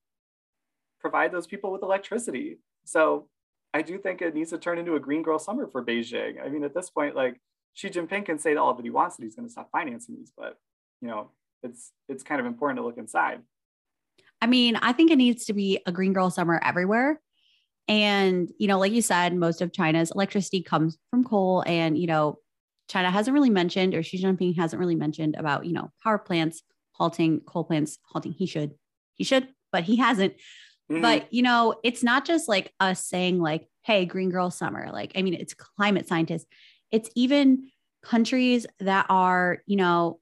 provide 1.00 1.32
those 1.32 1.48
people 1.48 1.72
with 1.72 1.84
electricity. 1.84 2.60
So 2.84 3.28
I 3.74 3.82
do 3.82 3.98
think 3.98 4.22
it 4.22 4.36
needs 4.36 4.50
to 4.50 4.58
turn 4.58 4.78
into 4.78 4.96
a 4.96 5.00
green 5.00 5.24
girl 5.24 5.40
summer 5.40 5.68
for 5.68 5.84
Beijing. 5.84 6.44
I 6.44 6.50
mean, 6.50 6.64
at 6.66 6.74
this 6.74 6.90
point, 6.90 7.16
like 7.16 7.40
Xi 7.74 7.90
Jinping 7.90 8.26
can 8.26 8.40
say 8.40 8.56
all 8.56 8.74
that 8.74 8.84
he 8.84 8.90
wants 8.90 9.16
that 9.16 9.24
he's 9.24 9.36
going 9.36 9.48
to 9.48 9.52
stop 9.52 9.70
financing 9.72 10.16
these, 10.18 10.34
but 10.38 10.58
you 11.02 11.08
know, 11.08 11.32
it's 11.64 11.92
it's 12.10 12.24
kind 12.24 12.42
of 12.42 12.46
important 12.46 12.78
to 12.80 12.86
look 12.86 12.98
inside. 12.98 13.40
I 14.42 14.48
mean, 14.48 14.75
I 14.75 14.92
think 14.92 15.12
it 15.12 15.18
needs 15.18 15.46
to 15.46 15.54
be 15.54 15.80
a 15.86 15.92
green 15.92 16.13
girl 16.13 16.30
summer 16.30 16.60
everywhere. 16.63 17.20
And, 17.88 18.51
you 18.58 18.68
know, 18.68 18.80
like 18.80 18.92
you 18.92 19.01
said, 19.01 19.36
most 19.36 19.62
of 19.62 19.72
China's 19.72 20.12
electricity 20.12 20.62
comes 20.62 20.98
from 21.10 21.24
coal. 21.24 21.63
And, 21.65 21.98
you 21.98 22.08
know, 22.08 22.39
China 22.89 23.12
hasn't 23.12 23.34
really 23.34 23.50
mentioned, 23.50 23.94
or 23.96 24.04
Xi 24.04 24.22
Jinping 24.22 24.56
hasn't 24.58 24.80
really 24.80 24.96
mentioned 24.96 25.36
about, 25.36 25.65
you 25.65 25.74
know, 25.74 25.92
power 26.04 26.18
plants 26.18 26.63
halting, 26.92 27.42
coal 27.42 27.63
plants 27.63 27.98
halting. 28.12 28.34
He 28.34 28.46
should, 28.46 28.74
he 29.15 29.24
should, 29.24 29.48
but 29.72 29.84
he 29.84 29.98
hasn't. 29.98 30.34
Mhm. 30.92 31.01
But, 31.01 31.34
you 31.34 31.42
know, 31.42 31.75
it's 31.84 32.04
not 32.04 32.25
just 32.25 32.48
like 32.48 32.72
us 32.80 33.06
saying, 33.06 33.39
like, 33.39 33.68
hey, 33.84 34.06
green 34.06 34.30
girl 34.30 34.51
summer. 34.51 34.89
Like, 34.92 35.12
I 35.15 35.22
mean, 35.22 35.34
it's 35.34 35.54
climate 35.54 36.08
scientists, 36.08 36.46
it's 36.92 37.10
even 37.15 37.70
countries 38.04 38.68
that 38.80 39.08
are, 39.10 39.60
you 39.65 39.77
know, 39.77 40.20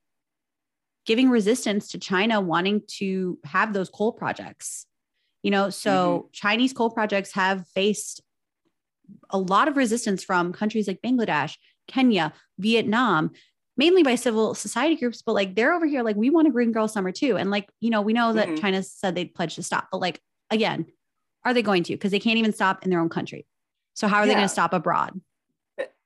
giving 1.06 1.30
resistance 1.30 1.90
to 1.90 1.98
China 1.98 2.40
wanting 2.40 2.82
to 2.88 3.38
have 3.44 3.74
those 3.74 3.90
coal 3.90 4.12
projects. 4.12 4.86
You 5.42 5.52
know, 5.52 5.70
so 5.70 6.30
Chinese 6.32 6.72
coal 6.72 6.90
projects 6.90 7.34
have 7.34 7.68
faced 7.76 8.22
a 9.30 9.38
lot 9.38 9.68
of 9.68 9.76
resistance 9.76 10.24
from 10.24 10.54
countries 10.54 10.88
like 10.88 11.02
Bangladesh, 11.02 11.58
Kenya, 11.88 12.32
Vietnam, 12.58 13.32
mainly 13.76 14.04
by 14.04 14.16
civil 14.16 14.54
society 14.56 14.96
groups, 14.96 15.22
but 15.22 15.34
like 15.34 15.56
they're 15.56 15.74
over 15.74 15.86
here, 15.86 16.02
like 16.04 16.16
we 16.16 16.30
want 16.30 16.48
a 16.48 16.52
green 16.52 16.72
girl 16.72 16.88
summer 16.88 17.12
too. 17.12 17.36
And 17.36 17.52
like, 17.52 17.70
you 17.82 17.90
know, 17.90 18.02
we 18.02 18.14
know 18.14 18.32
that 18.34 18.50
Mhm. 18.50 18.62
China 18.62 18.84
said 18.84 19.16
they'd 19.16 19.34
pledge 19.34 19.56
to 19.56 19.64
stop, 19.64 19.90
but 19.92 20.00
like 20.00 20.22
again, 20.50 20.86
are 21.44 21.54
they 21.54 21.62
going 21.62 21.84
to? 21.84 21.94
Because 21.94 22.12
they 22.12 22.20
can't 22.20 22.38
even 22.38 22.54
stop 22.54 22.84
in 22.86 22.90
their 22.90 23.02
own 23.02 23.10
country. 23.10 23.46
So 23.96 24.08
how 24.08 24.20
are 24.20 24.28
they 24.28 24.34
going 24.34 24.46
to 24.46 24.50
stop 24.50 24.74
abroad? 24.74 25.20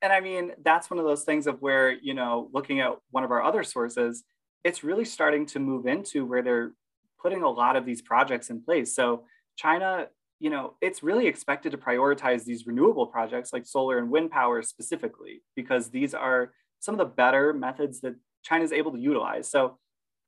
and 0.01 0.13
I 0.13 0.19
mean, 0.21 0.53
that's 0.63 0.89
one 0.89 0.99
of 0.99 1.05
those 1.05 1.23
things 1.23 1.47
of 1.47 1.61
where, 1.61 1.91
you 1.91 2.13
know, 2.13 2.49
looking 2.53 2.79
at 2.79 2.93
one 3.11 3.23
of 3.23 3.31
our 3.31 3.43
other 3.43 3.63
sources, 3.63 4.23
it's 4.67 4.83
really 4.83 5.05
starting 5.05 5.45
to 5.45 5.59
move 5.59 5.87
into 5.87 6.25
where 6.25 6.41
they're 6.41 6.73
putting 7.21 7.41
a 7.41 7.49
lot 7.49 7.77
of 7.77 7.85
these 7.85 8.01
projects 8.01 8.49
in 8.49 8.61
place. 8.61 8.93
So 8.93 9.23
China, 9.55 10.07
you 10.41 10.49
know, 10.49 10.73
it's 10.81 11.01
really 11.01 11.25
expected 11.25 11.71
to 11.71 11.77
prioritize 11.77 12.43
these 12.43 12.67
renewable 12.67 13.07
projects 13.07 13.53
like 13.53 13.65
solar 13.65 13.97
and 13.97 14.11
wind 14.11 14.29
power 14.29 14.61
specifically, 14.61 15.41
because 15.55 15.89
these 15.89 16.13
are 16.13 16.51
some 16.79 16.93
of 16.95 16.99
the 16.99 17.05
better 17.05 17.53
methods 17.53 18.01
that 18.01 18.15
China 18.43 18.65
is 18.65 18.73
able 18.73 18.91
to 18.91 18.99
utilize. 18.99 19.49
So, 19.49 19.77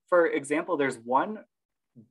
for 0.07 0.25
example, 0.27 0.77
there's 0.77 0.97
one 0.97 1.39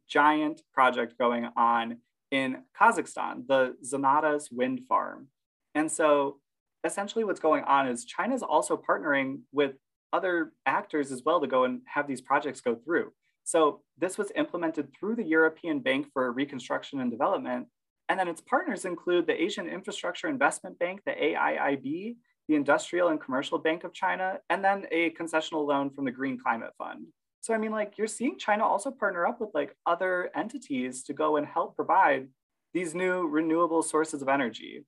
giant 0.07 0.61
project 0.75 1.17
going 1.17 1.49
on 1.57 1.97
in 2.31 2.59
Kazakhstan, 2.79 3.47
the 3.47 3.75
Zhanatas 3.83 4.53
wind 4.53 4.83
farm. 4.87 5.29
And 5.75 5.91
so 5.91 6.41
essentially 6.85 7.25
what's 7.25 7.41
going 7.41 7.65
on 7.65 7.89
is 7.89 8.05
China's 8.05 8.43
also 8.43 8.77
partnering 8.77 9.41
with 9.51 9.73
other 10.13 10.53
actors 10.67 11.13
as 11.13 11.23
well 11.25 11.41
to 11.41 11.47
go 11.47 11.65
and 11.65 11.81
have 11.87 12.07
these 12.07 12.21
projects 12.21 12.61
go 12.61 12.75
through. 12.75 13.13
So 13.45 13.83
this 13.97 14.19
was 14.19 14.33
implemented 14.37 14.89
through 14.93 15.17
the 15.17 15.25
European 15.25 15.81
Bank 15.81 16.09
for 16.13 16.31
Reconstruction 16.33 17.01
and 17.01 17.11
Development. 17.11 17.67
And 18.09 18.19
then 18.19 18.29
its 18.29 18.41
partners 18.41 18.85
include 18.85 19.27
the 19.27 19.41
Asian 19.41 19.69
Infrastructure 19.69 20.29
Investment 20.29 20.79
Bank, 20.79 21.01
the 21.05 21.13
AIIB, 21.13 22.17
the 22.49 22.55
Industrial 22.55 23.09
and 23.09 23.21
Commercial 23.21 23.59
Bank 23.59 23.85
of 23.85 23.93
China, 23.93 24.39
and 24.49 24.65
then 24.65 24.87
a 24.91 25.11
concessional 25.11 25.67
loan 25.67 25.91
from 25.91 26.05
the 26.05 26.11
Green 26.11 26.39
Climate 26.39 26.73
Fund. 26.79 27.07
So 27.41 27.55
I 27.55 27.59
mean, 27.59 27.71
like 27.71 27.97
you're 27.97 28.07
seeing 28.07 28.39
China 28.39 28.65
also 28.65 28.91
partner 28.91 29.27
up 29.27 29.41
with 29.41 29.51
like 29.55 29.75
other 29.87 30.31
entities 30.35 31.03
to 31.05 31.13
go 31.13 31.37
and 31.37 31.47
help 31.47 31.77
provide 31.77 32.29
these 32.75 32.95
new 32.95 33.27
renewable 33.27 33.83
sources 33.83 34.23
of 34.23 34.29
energy. 34.29 34.85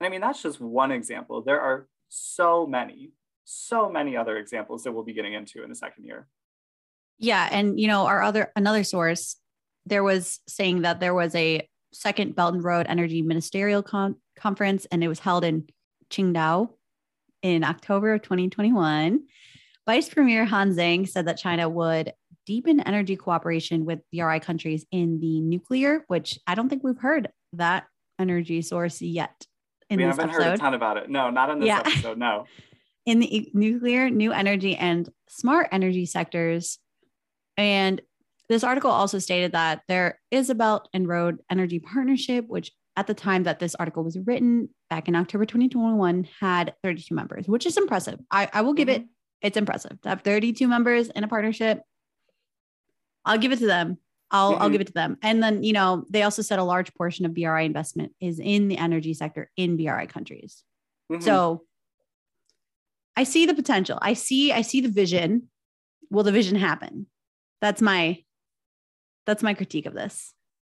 And 0.00 0.06
I 0.06 0.10
mean, 0.10 0.20
that's 0.20 0.42
just 0.42 0.60
one 0.60 0.92
example. 0.92 1.42
There 1.42 1.60
are 1.60 1.86
so 2.08 2.66
many, 2.66 3.12
so 3.44 3.88
many 3.90 4.16
other 4.16 4.36
examples 4.38 4.82
that 4.84 4.92
we'll 4.92 5.04
be 5.04 5.12
getting 5.12 5.34
into 5.34 5.62
in 5.62 5.68
the 5.68 5.74
second 5.76 6.04
year. 6.04 6.26
Yeah, 7.18 7.48
and 7.50 7.78
you 7.78 7.86
know, 7.86 8.06
our 8.06 8.22
other 8.22 8.50
another 8.56 8.84
source 8.84 9.36
there 9.86 10.02
was 10.02 10.40
saying 10.48 10.82
that 10.82 10.98
there 11.00 11.14
was 11.14 11.34
a 11.34 11.68
second 11.92 12.34
Belt 12.34 12.54
and 12.54 12.64
Road 12.64 12.86
Energy 12.88 13.22
Ministerial 13.22 13.82
con- 13.82 14.16
Conference, 14.36 14.86
and 14.90 15.04
it 15.04 15.08
was 15.08 15.18
held 15.20 15.44
in 15.44 15.66
Qingdao 16.10 16.70
in 17.42 17.62
October 17.64 18.14
of 18.14 18.22
2021. 18.22 19.20
Vice 19.86 20.08
Premier 20.08 20.44
Han 20.46 20.72
Zheng 20.74 21.06
said 21.08 21.26
that 21.26 21.36
China 21.36 21.68
would 21.68 22.12
deepen 22.46 22.80
energy 22.80 23.16
cooperation 23.16 23.84
with 23.84 24.00
BRI 24.12 24.38
countries 24.40 24.86
in 24.90 25.20
the 25.20 25.40
nuclear, 25.40 26.04
which 26.08 26.38
I 26.46 26.54
don't 26.54 26.68
think 26.68 26.82
we've 26.82 26.98
heard 26.98 27.28
that 27.52 27.84
energy 28.18 28.62
source 28.62 29.00
yet 29.02 29.46
in 29.90 29.98
we 29.98 30.04
this 30.04 30.16
haven't 30.16 30.30
episode. 30.30 30.44
heard 30.44 30.54
a 30.54 30.58
ton 30.58 30.74
about 30.74 30.96
it. 30.96 31.10
No, 31.10 31.28
not 31.30 31.50
in 31.50 31.58
this 31.60 31.66
Yeah. 31.68 31.80
episode. 31.80 32.16
No. 32.18 32.46
In 33.06 33.20
the 33.20 33.50
nuclear, 33.52 34.08
new 34.10 34.32
energy, 34.32 34.76
and 34.76 35.08
smart 35.28 35.68
energy 35.72 36.06
sectors. 36.06 36.78
And 37.56 38.00
this 38.48 38.64
article 38.64 38.90
also 38.90 39.18
stated 39.18 39.52
that 39.52 39.82
there 39.88 40.20
is 40.30 40.50
a 40.50 40.54
Belt 40.54 40.88
and 40.92 41.06
Road 41.08 41.38
Energy 41.50 41.78
Partnership, 41.78 42.46
which 42.48 42.72
at 42.96 43.06
the 43.06 43.14
time 43.14 43.42
that 43.44 43.58
this 43.58 43.74
article 43.74 44.04
was 44.04 44.18
written 44.18 44.68
back 44.88 45.08
in 45.08 45.16
October 45.16 45.44
2021 45.44 46.28
had 46.40 46.74
32 46.82 47.14
members, 47.14 47.48
which 47.48 47.66
is 47.66 47.76
impressive. 47.76 48.18
I, 48.30 48.48
I 48.52 48.60
will 48.62 48.74
give 48.74 48.88
it, 48.88 49.04
it's 49.42 49.56
impressive 49.56 50.00
to 50.02 50.08
have 50.10 50.22
32 50.22 50.68
members 50.68 51.08
in 51.08 51.24
a 51.24 51.28
partnership. 51.28 51.80
I'll 53.24 53.38
give 53.38 53.52
it 53.52 53.58
to 53.60 53.66
them. 53.66 53.98
I'll, 54.30 54.56
I'll 54.56 54.68
Mhm. 54.68 54.72
give 54.72 54.80
it 54.82 54.86
to 54.88 54.92
them. 54.92 55.16
And 55.22 55.42
then, 55.42 55.62
you 55.62 55.72
know, 55.72 56.04
they 56.10 56.22
also 56.22 56.42
said 56.42 56.58
a 56.58 56.64
large 56.64 56.92
portion 56.94 57.24
of 57.26 57.34
BRI 57.34 57.62
investment 57.64 58.12
is 58.20 58.38
in 58.40 58.68
the 58.68 58.78
energy 58.78 59.14
sector 59.14 59.50
in 59.56 59.76
BRI 59.76 60.06
countries. 60.06 60.62
Mhm. 61.10 61.22
So 61.22 61.64
I 63.16 63.24
see 63.24 63.46
the 63.46 63.54
potential. 63.54 63.98
I 64.02 64.14
see 64.14 64.52
I 64.52 64.62
see 64.62 64.80
the 64.80 64.88
vision. 64.88 65.48
Will 66.10 66.24
the 66.24 66.32
vision 66.32 66.56
happen? 66.56 67.06
That's 67.60 67.80
my 67.80 68.24
that's 69.26 69.42
my 69.42 69.54
critique 69.54 69.86
of 69.86 69.94
this. 69.94 70.34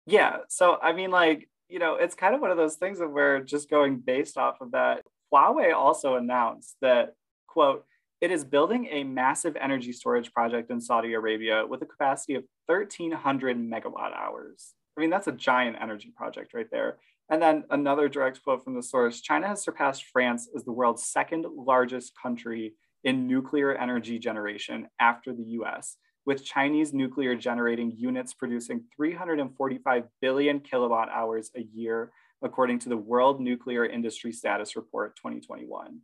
Yeah. 0.07 0.39
So, 0.49 0.79
I 0.81 0.93
mean, 0.93 1.11
like, 1.11 1.49
you 1.69 1.79
know, 1.79 1.97
it's 1.97 2.15
kind 2.15 2.35
of 2.35 2.41
one 2.41 2.51
of 2.51 2.57
those 2.57 2.77
things 2.77 3.01
of 3.01 3.11
where 3.11 3.41
just 3.41 3.69
going 3.69 3.99
based 3.99 4.39
off 4.39 4.61
of 4.61 4.71
that, 4.73 5.03
Huawei 5.33 5.75
also 5.75 6.15
announced 6.15 6.77
that, 6.81 7.15
quote, 7.49 7.85
it 8.21 8.31
is 8.31 8.45
building 8.45 8.87
a 8.91 9.05
massive 9.05 9.57
energy 9.57 9.93
storage 9.93 10.33
project 10.33 10.71
in 10.71 10.81
Saudi 10.81 11.13
Arabia 11.13 11.67
with 11.67 11.83
a 11.83 11.87
capacity 11.87 12.35
of 12.37 12.45
1,300 12.67 13.57
megawatt 13.59 14.17
hours. 14.17 14.73
I 14.97 15.01
mean, 15.01 15.11
that's 15.11 15.27
a 15.27 15.33
giant 15.33 15.77
energy 15.81 16.13
project 16.17 16.55
right 16.55 16.69
there. 16.71 16.99
And 17.29 17.43
then 17.43 17.65
another 17.71 18.09
direct 18.09 18.43
quote 18.43 18.63
from 18.63 18.75
the 18.75 18.83
source 18.83 19.21
China 19.21 19.49
has 19.49 19.63
surpassed 19.63 20.05
France 20.13 20.49
as 20.55 20.65
the 20.65 20.73
world's 20.73 21.05
second 21.05 21.47
largest 21.57 22.13
country 22.21 22.75
in 23.05 23.27
nuclear 23.27 23.75
energy 23.75 24.19
generation 24.19 24.89
after 25.01 25.33
the 25.33 25.45
US, 25.61 25.97
with 26.25 26.45
Chinese 26.45 26.93
nuclear 26.93 27.35
generating 27.35 27.93
units 27.97 28.35
producing 28.35 28.85
345 28.97 30.05
billion 30.21 30.61
kilowatt 30.61 31.09
hours 31.09 31.51
a 31.57 31.63
year, 31.73 32.13
according 32.43 32.79
to 32.81 32.89
the 32.89 32.97
World 32.97 33.41
Nuclear 33.41 33.87
Industry 33.87 34.33
Status 34.33 34.77
Report 34.77 35.17
2021. 35.17 36.01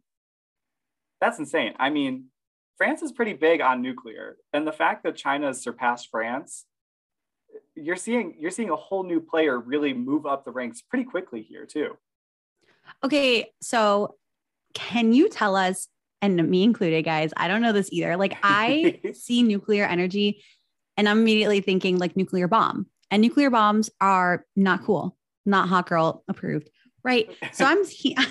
That's 1.21 1.38
insane. 1.38 1.75
I 1.79 1.91
mean, 1.91 2.26
France 2.76 3.02
is 3.02 3.12
pretty 3.12 3.35
big 3.35 3.61
on 3.61 3.83
nuclear, 3.83 4.37
and 4.52 4.67
the 4.67 4.73
fact 4.73 5.05
that 5.05 5.17
China 5.17 5.49
has 5.49 5.62
surpassed 5.62 6.09
France, 6.11 6.67
you're 7.82 7.96
seeing 7.96 8.34
you're 8.38 8.50
seeing 8.50 8.70
a 8.70 8.76
whole 8.76 9.02
new 9.02 9.20
player 9.20 9.58
really 9.58 9.92
move 9.92 10.26
up 10.26 10.44
the 10.44 10.50
ranks 10.50 10.80
pretty 10.80 11.04
quickly 11.04 11.42
here 11.42 11.66
too. 11.66 11.96
Okay, 13.04 13.52
so 13.60 14.16
can 14.74 15.12
you 15.12 15.28
tell 15.28 15.56
us 15.56 15.88
and 16.20 16.48
me 16.48 16.62
included 16.62 17.04
guys, 17.04 17.32
I 17.36 17.48
don't 17.48 17.62
know 17.62 17.72
this 17.72 17.92
either. 17.92 18.16
Like 18.16 18.38
I 18.42 19.00
see 19.12 19.42
nuclear 19.42 19.84
energy 19.84 20.42
and 20.96 21.08
I'm 21.08 21.20
immediately 21.20 21.60
thinking 21.60 21.98
like 21.98 22.16
nuclear 22.16 22.48
bomb. 22.48 22.86
And 23.10 23.20
nuclear 23.20 23.50
bombs 23.50 23.90
are 24.00 24.46
not 24.56 24.84
cool, 24.84 25.16
not 25.44 25.68
hot 25.68 25.88
girl 25.88 26.24
approved, 26.28 26.70
right? 27.02 27.28
So 27.52 27.64
I'm 27.64 27.84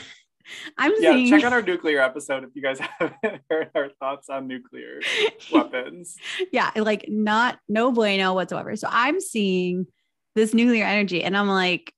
I'm 0.78 0.94
yeah, 1.00 1.12
seeing 1.14 1.30
check 1.30 1.44
out 1.44 1.54
our 1.54 1.62
nuclear 1.62 2.02
episode 2.02 2.44
if 2.44 2.50
you 2.56 2.62
guys 2.62 2.80
haven't 3.00 3.42
heard 3.50 3.70
our 3.76 3.90
thoughts 4.00 4.30
on 4.30 4.48
nuclear 4.48 5.00
weapons. 5.52 6.18
yeah, 6.52 6.72
like 6.76 7.06
not 7.08 7.60
no 7.68 7.92
bueno 7.92 8.34
whatsoever. 8.34 8.76
So 8.76 8.88
I'm 8.90 9.20
seeing 9.20 9.88
this 10.36 10.54
nuclear 10.54 10.86
energy 10.86 11.24
and 11.24 11.36
I'm 11.36 11.48
like, 11.50 11.94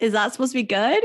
is 0.00 0.12
that 0.12 0.32
supposed 0.32 0.52
to 0.52 0.58
be 0.58 0.62
good? 0.62 1.02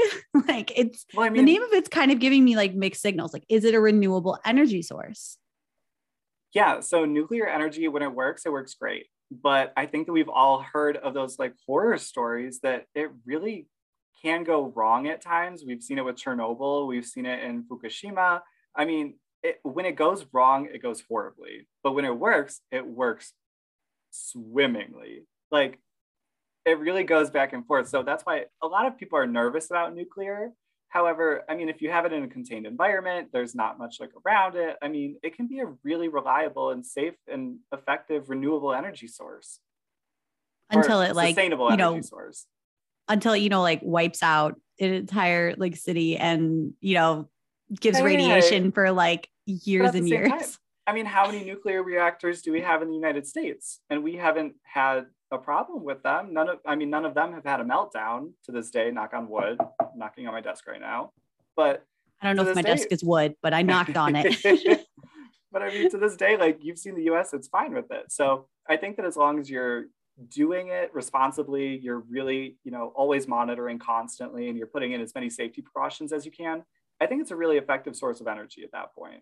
like 0.48 0.72
it's 0.78 1.06
Well, 1.14 1.26
I 1.26 1.30
the 1.30 1.42
name 1.42 1.62
of 1.62 1.74
it's 1.74 1.90
kind 1.90 2.12
of 2.12 2.20
giving 2.20 2.46
me 2.46 2.56
like 2.56 2.74
mixed 2.74 3.02
signals. 3.02 3.34
Like, 3.34 3.46
is 3.50 3.66
it 3.66 3.74
a 3.76 3.80
renewable 3.80 4.40
energy 4.46 4.82
source? 4.82 5.38
yeah, 6.54 6.80
so 6.80 7.04
nuclear 7.04 7.48
energy, 7.48 7.86
when 7.90 8.02
it 8.02 8.16
works, 8.16 8.46
it 8.46 8.52
works 8.52 8.76
great. 8.76 9.08
But 9.30 9.74
I 9.76 9.88
think 9.88 10.06
that 10.06 10.14
we've 10.14 10.30
all 10.30 10.62
heard 10.62 10.96
of 10.96 11.14
those 11.14 11.38
like 11.38 11.54
horror 11.68 11.98
stories 11.98 12.62
that 12.62 12.86
it 12.96 13.10
really 13.26 13.68
can 14.22 14.44
go 14.44 14.72
wrong 14.76 15.08
at 15.08 15.22
times. 15.22 15.64
We've 15.66 15.84
seen 15.84 15.98
it 15.98 16.06
with 16.06 16.16
Chernobyl, 16.16 16.88
we've 16.88 17.06
seen 17.06 17.26
it 17.26 17.44
in 17.44 17.64
Fukushima. 17.64 18.42
I 18.76 18.86
mean, 18.86 19.16
it, 19.44 19.60
when 19.64 19.86
it 19.86 19.96
goes 19.96 20.26
wrong, 20.32 20.68
it 20.74 20.82
goes 20.82 21.04
horribly. 21.08 21.68
But 21.84 21.94
when 21.94 22.06
it 22.06 22.18
works, 22.18 22.62
it 22.72 22.86
works 22.86 23.34
swimmingly. 24.12 25.26
Like 25.52 25.80
it 26.66 26.80
really 26.80 27.04
goes 27.04 27.30
back 27.30 27.54
and 27.54 27.66
forth. 27.66 27.88
So 27.88 28.04
that's 28.04 28.24
why 28.24 28.46
a 28.62 28.68
lot 28.68 28.88
of 28.88 28.98
people 28.98 29.20
are 29.20 29.28
nervous 29.28 29.70
about 29.70 29.94
nuclear. 29.94 30.52
However, 30.90 31.44
I 31.50 31.56
mean, 31.56 31.70
if 31.70 31.82
you 31.82 31.92
have 31.92 32.06
it 32.06 32.14
in 32.14 32.24
a 32.24 32.28
contained 32.28 32.66
environment, 32.66 33.30
there's 33.34 33.54
not 33.54 33.78
much 33.78 34.00
like 34.00 34.12
around 34.26 34.56
it. 34.56 34.78
I 34.82 34.88
mean, 34.88 35.18
it 35.24 35.36
can 35.36 35.48
be 35.48 35.60
a 35.60 35.68
really 35.84 36.08
reliable 36.08 36.72
and 36.72 36.86
safe 36.86 37.16
and 37.28 37.58
effective 37.72 38.30
renewable 38.30 38.74
energy 38.74 39.08
source. 39.08 39.60
Until 40.72 41.02
it 41.02 41.16
like 41.16 41.36
sustainable 41.36 41.68
you 41.68 41.74
energy 41.74 41.98
know 41.98 42.02
source. 42.02 42.48
Until 43.08 43.36
you 43.36 43.50
know 43.50 43.62
like 43.62 43.82
wipes 43.84 44.24
out 44.24 44.60
an 44.80 44.94
entire 44.94 45.56
like 45.58 45.76
city 45.76 46.18
and 46.18 46.74
you 46.82 46.96
know 46.96 47.30
gives 47.80 48.02
radiation 48.02 48.72
for 48.72 48.92
like 48.92 49.30
years 49.46 49.96
and 49.96 50.08
years. 50.08 50.30
time, 50.30 50.42
I 50.88 50.94
mean, 50.94 51.06
how 51.06 51.26
many 51.26 51.44
nuclear 51.44 51.84
reactors 51.84 52.42
do 52.42 52.52
we 52.52 52.62
have 52.62 52.82
in 52.82 52.90
the 52.90 52.96
United 52.96 53.26
States? 53.26 53.80
And 53.90 54.04
we 54.04 54.16
haven't 54.16 54.54
had 54.64 55.08
a 55.32 55.38
problem 55.38 55.84
with 55.84 56.04
them. 56.04 56.34
None 56.34 56.50
of, 56.50 56.60
I 56.66 56.76
mean, 56.76 56.90
none 56.90 57.06
of 57.06 57.16
them 57.16 57.34
have 57.34 57.44
had 57.44 57.60
a 57.60 57.64
meltdown 57.64 58.34
to 58.46 58.52
this 58.52 58.70
day. 58.70 58.92
Knock 58.92 59.14
on 59.14 59.28
wood. 59.28 59.58
I'm 59.80 59.88
knocking 59.96 60.28
on 60.28 60.34
my 60.34 60.42
desk 60.42 60.68
right 60.68 60.80
now. 60.80 61.12
But 61.56 61.84
I 62.22 62.28
don't 62.28 62.36
know 62.36 62.48
if 62.48 62.56
my 62.56 62.62
day- 62.62 62.76
desk 62.76 62.88
is 62.92 63.04
wood, 63.04 63.36
but 63.42 63.54
I 63.54 63.64
knocked 63.64 63.98
on 63.98 64.16
it. 64.16 64.38
but 65.52 65.62
I 65.64 65.70
mean, 65.70 65.90
to 65.90 65.98
this 65.98 66.16
day, 66.16 66.38
like 66.38 66.60
you've 66.62 66.78
seen 66.78 66.96
the 66.96 67.14
US, 67.14 67.34
it's 67.34 67.48
fine 67.48 67.74
with 67.74 67.92
it. 67.92 68.12
So 68.12 68.48
I 68.70 68.78
think 68.78 68.98
that 68.98 69.06
as 69.06 69.18
long 69.18 69.40
as 69.40 69.50
you're 69.50 69.86
doing 70.30 70.70
it 70.70 70.94
responsibly, 70.94 71.78
you're 71.78 72.00
really, 72.00 72.58
you 72.64 72.72
know, 72.72 72.94
always 72.96 73.28
monitoring 73.28 73.80
constantly 73.80 74.50
and 74.50 74.58
you're 74.58 74.68
putting 74.68 74.94
in 74.94 75.02
as 75.02 75.14
many 75.14 75.30
safety 75.30 75.62
precautions 75.62 76.14
as 76.14 76.26
you 76.26 76.32
can, 76.32 76.64
I 77.02 77.06
think 77.06 77.22
it's 77.22 77.32
a 77.32 77.36
really 77.36 77.58
effective 77.58 77.96
source 77.96 78.22
of 78.22 78.28
energy 78.28 78.64
at 78.64 78.72
that 78.72 78.96
point. 78.96 79.22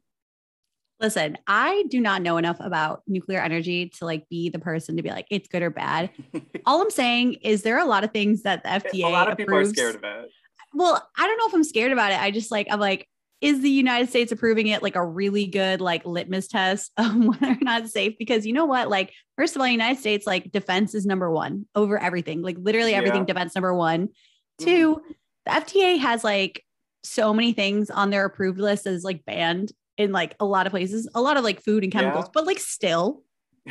Listen, 0.99 1.37
I 1.47 1.83
do 1.89 1.99
not 1.99 2.21
know 2.21 2.37
enough 2.37 2.57
about 2.59 3.01
nuclear 3.07 3.41
energy 3.41 3.89
to 3.97 4.05
like 4.05 4.29
be 4.29 4.49
the 4.49 4.59
person 4.59 4.95
to 4.95 5.03
be 5.03 5.09
like 5.09 5.25
it's 5.31 5.47
good 5.47 5.63
or 5.63 5.71
bad. 5.71 6.11
All 6.65 6.81
I'm 6.81 6.91
saying 6.91 7.33
is 7.41 7.63
there 7.63 7.75
are 7.77 7.85
a 7.85 7.89
lot 7.89 8.03
of 8.03 8.11
things 8.11 8.43
that 8.43 8.63
the 8.63 8.69
FDA 8.69 9.05
a 9.05 9.09
lot 9.09 9.29
of 9.29 9.37
people 9.37 9.55
are 9.55 9.65
scared 9.65 9.95
of 9.95 10.03
it. 10.03 10.29
Well, 10.73 11.05
I 11.17 11.27
don't 11.27 11.37
know 11.37 11.47
if 11.47 11.53
I'm 11.53 11.63
scared 11.63 11.91
about 11.91 12.11
it. 12.11 12.21
I 12.21 12.31
just 12.31 12.51
like 12.51 12.67
I'm 12.69 12.79
like, 12.79 13.07
is 13.43 13.61
the 13.61 13.69
United 13.69 14.09
States 14.09 14.31
approving 14.31 14.67
it 14.67 14.81
like 14.81 14.95
a 14.95 15.05
really 15.05 15.45
good 15.45 15.81
like 15.81 16.05
litmus 16.05 16.47
test 16.47 16.91
of 16.97 17.13
whether 17.13 17.47
or 17.51 17.57
not 17.61 17.83
it's 17.83 17.91
safe? 17.93 18.15
Because 18.17 18.45
you 18.45 18.53
know 18.53 18.65
what? 18.65 18.89
Like, 18.89 19.13
first 19.37 19.55
of 19.55 19.61
all, 19.61 19.67
United 19.67 19.99
States 19.99 20.25
like 20.25 20.51
defense 20.51 20.95
is 20.95 21.05
number 21.05 21.29
one 21.29 21.65
over 21.75 21.97
everything. 22.01 22.41
Like 22.41 22.57
literally 22.59 22.93
everything 22.93 23.21
Yeah. 23.21 23.33
defense 23.33 23.53
number 23.55 23.73
one. 23.73 24.07
Mhm. 24.07 24.65
Two, 24.65 25.01
the 25.45 25.51
FDA 25.51 25.97
has 25.99 26.23
like 26.23 26.63
so 27.03 27.33
many 27.33 27.51
things 27.51 27.89
on 27.89 28.09
their 28.09 28.23
approved 28.25 28.59
list 28.59 28.87
as 28.87 29.03
like 29.03 29.25
banned 29.25 29.73
in 29.97 30.11
like 30.13 30.35
a 30.39 30.45
lot 30.45 30.65
of 30.65 30.71
places, 30.71 31.07
a 31.13 31.21
lot 31.21 31.35
of 31.37 31.43
like 31.43 31.61
food 31.61 31.83
and 31.83 31.91
chemicals, 31.91 32.25
Yeah. 32.25 32.31
but 32.33 32.45
like 32.47 32.59
still, 32.59 33.23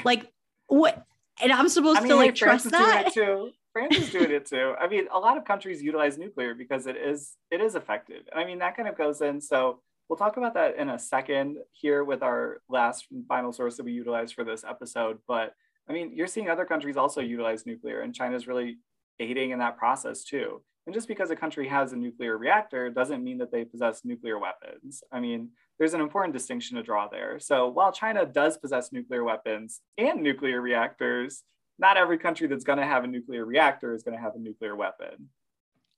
like 0.05 0.31
what? 0.67 1.03
And 1.43 1.53
I'm 1.53 1.69
supposed 1.69 1.99
I 1.99 2.01
mean, 2.03 2.11
to 2.11 2.17
like 2.17 2.37
France 2.37 2.63
trust 2.63 2.67
is 2.67 2.73
doing 2.73 2.85
that. 2.85 3.07
it 3.09 3.13
too. 3.15 3.51
France 3.73 3.97
is 3.97 4.11
doing 4.11 4.31
it 4.31 4.47
too. 4.47 4.75
I 4.81 4.87
mean, 4.87 5.07
a 5.13 5.19
lot 5.19 5.37
of 5.37 5.45
countries 5.45 5.83
utilize 5.83 6.19
nuclear 6.19 6.55
because 6.55 6.87
it 6.87 6.97
is 6.97 7.37
it 7.51 7.61
is 7.61 7.75
effective. 7.75 8.23
And 8.31 8.41
I 8.41 8.45
mean, 8.45 8.59
that 8.61 8.77
kind 8.77 8.89
of 8.89 8.97
goes 8.97 9.21
in. 9.21 9.41
So 9.41 9.81
we'll 10.09 10.19
talk 10.19 10.37
about 10.37 10.55
that 10.55 10.77
in 10.77 10.91
a 10.91 10.99
second 10.99 11.57
here 11.73 12.05
with 12.05 12.23
our 12.23 12.61
last 12.69 13.07
and 13.11 13.27
final 13.27 13.53
source 13.53 13.77
that 13.77 13.85
we 13.85 13.93
utilize 13.93 14.31
for 14.31 14.45
this 14.45 14.63
episode. 14.63 15.19
But 15.27 15.55
I 15.89 15.93
mean, 15.93 16.13
you're 16.15 16.27
seeing 16.27 16.49
other 16.49 16.65
countries 16.65 16.97
also 16.97 17.21
utilize 17.21 17.67
nuclear, 17.67 18.03
and 18.03 18.15
China's 18.15 18.47
really 18.47 18.79
aiding 19.19 19.51
in 19.51 19.59
that 19.59 19.79
process 19.79 20.25
too. 20.25 20.63
And 20.87 20.95
just 20.95 21.09
because 21.09 21.31
a 21.31 21.37
country 21.37 21.69
has 21.69 21.93
a 21.93 21.97
nuclear 21.97 22.37
reactor 22.37 22.91
doesn't 22.91 23.23
mean 23.23 23.39
that 23.39 23.53
they 23.53 23.65
possess 23.65 24.05
nuclear 24.05 24.39
weapons. 24.39 25.03
I 25.13 25.21
mean, 25.21 25.51
there's 25.79 25.95
an 25.95 26.01
important 26.01 26.33
distinction 26.35 26.77
to 26.77 26.83
draw 26.83 27.09
there. 27.09 27.39
So 27.41 27.69
while 27.69 27.93
China 27.93 28.25
does 28.27 28.57
possess 28.59 28.93
nuclear 28.93 29.25
weapons 29.25 29.81
and 29.99 30.23
nuclear 30.23 30.61
reactors, 30.61 31.43
not 31.79 31.97
every 31.97 32.19
country 32.19 32.47
that's 32.47 32.65
going 32.65 32.79
to 32.79 32.85
have 32.85 33.05
a 33.05 33.07
nuclear 33.07 33.45
reactor 33.45 33.95
is 33.95 34.03
going 34.03 34.17
to 34.17 34.23
have 34.23 34.35
a 34.37 34.39
nuclear 34.39 34.77
weapon. 34.77 35.31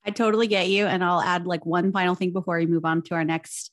I 0.06 0.10
totally 0.10 0.46
get 0.46 0.68
you. 0.68 0.86
And 0.86 1.02
I'll 1.04 1.20
add 1.20 1.46
like 1.46 1.66
one 1.66 1.92
final 1.92 2.14
thing 2.14 2.32
before 2.32 2.58
we 2.58 2.66
move 2.66 2.84
on 2.84 3.02
to 3.02 3.14
our 3.14 3.24
next 3.24 3.70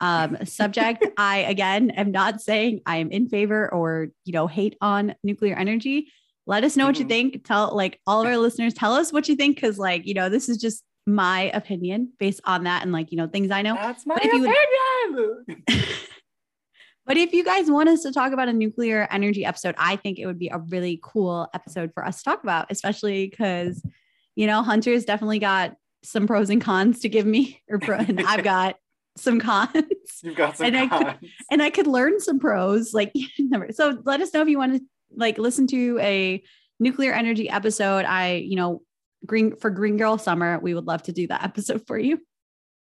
um, 0.00 0.38
subject. 0.46 1.04
I, 1.16 1.38
again, 1.38 1.90
am 1.90 2.10
not 2.10 2.40
saying 2.40 2.80
I 2.86 2.96
am 2.98 3.10
in 3.10 3.28
favor 3.28 3.72
or, 3.72 4.08
you 4.24 4.32
know, 4.32 4.46
hate 4.46 4.76
on 4.80 5.14
nuclear 5.22 5.54
energy. 5.56 6.10
Let 6.46 6.64
us 6.64 6.76
know 6.76 6.86
what 6.86 6.98
you 6.98 7.04
Mhm. 7.04 7.08
think. 7.08 7.44
Tell 7.44 7.74
like 7.74 8.00
all 8.06 8.20
of 8.22 8.26
our 8.26 8.36
listeners, 8.38 8.74
tell 8.74 8.94
us 8.94 9.12
what 9.12 9.28
you 9.28 9.36
think. 9.36 9.60
Cause 9.60 9.78
like, 9.78 10.06
you 10.06 10.14
know, 10.14 10.28
this 10.28 10.48
is 10.48 10.56
just 10.56 10.82
my 11.06 11.50
opinion 11.54 12.12
based 12.18 12.40
on 12.44 12.64
that 12.64 12.82
and 12.82 12.90
like, 12.92 13.12
you 13.12 13.16
know, 13.16 13.28
things 13.28 13.50
I 13.50 13.62
know. 13.62 13.74
That's 13.74 14.04
my 14.06 14.14
But 14.16 14.24
if 14.26 14.32
you 14.32 14.40
would- 14.40 14.50
opinion. 15.46 15.64
But 17.06 17.16
if 17.16 17.32
you 17.32 17.44
guys 17.44 17.70
want 17.70 17.88
us 17.88 18.02
to 18.02 18.10
talk 18.12 18.32
about 18.32 18.48
a 18.48 18.52
nuclear 18.52 19.06
energy 19.12 19.44
episode, 19.44 19.76
I 19.78 19.94
think 19.94 20.18
it 20.18 20.26
would 20.26 20.40
be 20.40 20.48
a 20.48 20.58
really 20.58 20.98
cool 21.04 21.48
episode 21.54 21.92
for 21.94 22.04
us 22.04 22.18
to 22.18 22.24
talk 22.24 22.42
about, 22.42 22.66
especially 22.70 23.28
because, 23.28 23.80
you 24.34 24.48
know, 24.48 24.60
Hunter's 24.64 25.04
definitely 25.04 25.38
got 25.38 25.76
some 26.02 26.26
pros 26.26 26.50
and 26.50 26.60
cons 26.60 26.98
to 27.02 27.08
give 27.08 27.24
me, 27.24 27.62
or 27.70 27.78
pro, 27.78 27.98
and 27.98 28.20
I've 28.22 28.42
got 28.44 28.74
some 29.16 29.38
cons, 29.38 29.72
You've 30.24 30.34
got 30.34 30.56
some 30.56 30.66
And 30.66 30.76
I 30.76 30.88
could- 30.88 31.06
cons. 31.06 31.30
and 31.52 31.62
I 31.62 31.70
could 31.70 31.86
learn 31.86 32.18
some 32.18 32.40
pros. 32.40 32.92
Like, 32.92 33.12
never. 33.38 33.68
So 33.70 34.02
let 34.04 34.20
us 34.20 34.34
know 34.34 34.42
if 34.42 34.48
you 34.48 34.58
want 34.58 34.74
to 34.74 34.80
like 35.14 35.38
listen 35.38 35.68
to 35.68 35.98
a 36.00 36.42
nuclear 36.80 37.12
energy 37.12 37.48
episode. 37.48 38.04
I, 38.04 38.32
you 38.34 38.56
know, 38.56 38.82
green 39.24 39.56
for 39.56 39.70
Green 39.70 39.96
Girl 39.96 40.18
Summer, 40.18 40.58
we 40.58 40.74
would 40.74 40.86
love 40.86 41.02
to 41.04 41.12
do 41.12 41.26
that 41.28 41.42
episode 41.44 41.86
for 41.86 41.98
you. 41.98 42.20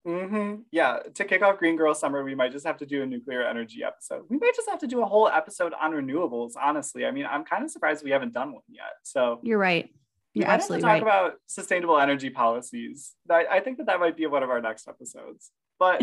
hmm 0.04 0.56
Yeah, 0.70 0.98
to 1.14 1.24
kick 1.24 1.42
off 1.42 1.58
Green 1.58 1.76
Girl 1.76 1.94
Summer, 1.94 2.24
we 2.24 2.34
might 2.34 2.52
just 2.52 2.66
have 2.66 2.78
to 2.78 2.86
do 2.86 3.02
a 3.02 3.06
nuclear 3.06 3.42
energy 3.42 3.82
episode. 3.84 4.24
We 4.28 4.38
might 4.38 4.54
just 4.54 4.68
have 4.68 4.80
to 4.80 4.86
do 4.86 5.02
a 5.02 5.06
whole 5.06 5.28
episode 5.28 5.72
on 5.80 5.92
renewables, 5.92 6.52
honestly. 6.60 7.06
I 7.06 7.10
mean, 7.10 7.26
I'm 7.30 7.44
kind 7.44 7.64
of 7.64 7.70
surprised 7.70 8.04
we 8.04 8.10
haven't 8.10 8.32
done 8.32 8.52
one 8.52 8.62
yet. 8.68 8.94
So 9.02 9.40
You're 9.42 9.58
right. 9.58 9.90
You're 10.34 10.48
might 10.48 10.60
have 10.60 10.68
to 10.68 10.80
talk 10.80 10.84
right. 10.84 11.02
about 11.02 11.34
sustainable 11.46 11.98
energy 11.98 12.28
policies. 12.28 13.14
I, 13.30 13.46
I 13.48 13.60
think 13.60 13.78
that 13.78 13.86
that 13.86 14.00
might 14.00 14.16
be 14.16 14.26
one 14.26 14.42
of 14.42 14.50
our 14.50 14.60
next 14.60 14.88
episodes. 14.88 15.52
But 15.78 16.02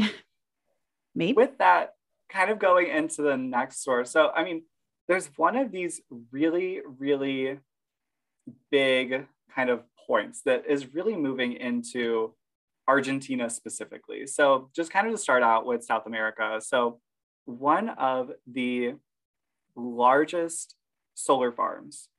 Maybe. 1.15 1.33
with 1.33 1.57
that, 1.57 1.95
kind 2.29 2.49
of 2.49 2.57
going 2.57 2.87
into 2.87 3.21
the 3.23 3.35
next 3.35 3.83
source. 3.83 4.09
So, 4.09 4.31
I 4.33 4.45
mean, 4.45 4.63
there's 5.07 5.27
one 5.35 5.57
of 5.57 5.71
these 5.71 5.99
really, 6.31 6.79
really 6.97 7.59
big 8.71 9.27
kind 9.53 9.69
of 9.69 9.81
points 10.07 10.41
that 10.43 10.65
is 10.67 10.93
really 10.93 11.15
moving 11.15 11.53
into 11.53 12.33
Argentina 12.87 13.49
specifically. 13.49 14.27
So, 14.27 14.69
just 14.75 14.91
kind 14.91 15.07
of 15.07 15.13
to 15.13 15.17
start 15.17 15.43
out 15.43 15.65
with 15.65 15.83
South 15.83 16.05
America. 16.05 16.59
So, 16.63 16.99
one 17.45 17.89
of 17.89 18.31
the 18.51 18.93
largest 19.75 20.75
solar 21.15 21.51
farms 21.51 22.09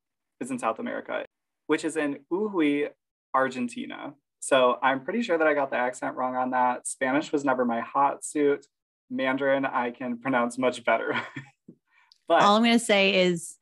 is 0.41 0.51
in 0.51 0.59
South 0.59 0.79
America, 0.79 1.25
which 1.67 1.85
is 1.85 1.97
in 1.97 2.21
Jujuy, 2.31 2.89
Argentina. 3.35 4.15
So, 4.41 4.79
I'm 4.83 5.05
pretty 5.05 5.23
sure 5.23 5.39
that 5.39 5.47
I 5.47 5.55
got 5.55 5.71
the 5.71 5.77
accent 5.77 6.17
wrong 6.17 6.37
on 6.37 6.51
that. 6.51 6.87
Spanish 6.87 7.33
was 7.33 7.45
never 7.45 7.65
my 7.65 7.81
hot 7.81 8.25
suit. 8.25 8.67
Mandarin, 9.11 9.67
I 9.67 9.91
can 9.91 10.19
pronounce 10.19 10.57
much 10.57 10.85
better. 10.85 11.15
but 12.29 12.43
All 12.43 12.57
I'm 12.57 12.63
going 12.63 12.79
to 12.79 12.85
say 12.85 13.23
is 13.27 13.57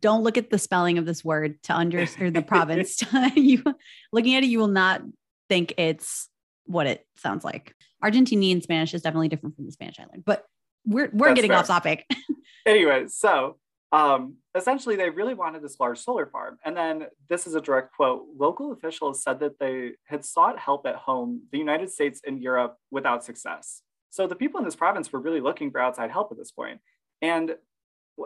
don't 0.00 0.22
look 0.22 0.38
at 0.38 0.50
the 0.50 0.58
spelling 0.58 0.98
of 0.98 1.06
this 1.06 1.24
word 1.24 1.62
to 1.64 1.72
understand 1.72 2.36
the 2.36 2.42
province. 2.42 3.02
you 3.34 3.62
looking 4.12 4.34
at 4.34 4.42
it, 4.42 4.46
you 4.46 4.58
will 4.58 4.68
not 4.68 5.02
think 5.48 5.74
it's 5.76 6.28
what 6.66 6.86
it 6.86 7.06
sounds 7.16 7.44
like. 7.44 7.74
Argentinian 8.02 8.62
Spanish 8.62 8.94
is 8.94 9.02
definitely 9.02 9.28
different 9.28 9.56
from 9.56 9.66
the 9.66 9.72
Spanish 9.72 9.98
I 9.98 10.04
learned, 10.04 10.24
but 10.24 10.44
we're 10.86 11.10
we're 11.12 11.28
That's 11.28 11.36
getting 11.36 11.50
fair. 11.50 11.58
off 11.58 11.66
topic. 11.66 12.06
anyway, 12.66 13.06
so 13.08 13.56
um, 13.92 14.36
essentially, 14.54 14.96
they 14.96 15.10
really 15.10 15.34
wanted 15.34 15.62
this 15.62 15.78
large 15.80 15.98
solar 15.98 16.26
farm. 16.26 16.58
And 16.64 16.76
then 16.76 17.06
this 17.28 17.46
is 17.46 17.54
a 17.54 17.60
direct 17.60 17.92
quote 17.94 18.24
local 18.36 18.72
officials 18.72 19.22
said 19.22 19.40
that 19.40 19.58
they 19.58 19.92
had 20.04 20.24
sought 20.24 20.58
help 20.58 20.86
at 20.86 20.96
home, 20.96 21.42
the 21.50 21.58
United 21.58 21.90
States 21.90 22.20
and 22.24 22.40
Europe, 22.40 22.76
without 22.90 23.24
success. 23.24 23.82
So 24.10 24.26
the 24.26 24.36
people 24.36 24.58
in 24.58 24.64
this 24.64 24.76
province 24.76 25.12
were 25.12 25.20
really 25.20 25.40
looking 25.40 25.70
for 25.70 25.80
outside 25.80 26.10
help 26.10 26.30
at 26.30 26.38
this 26.38 26.50
point. 26.50 26.80
And 27.22 27.56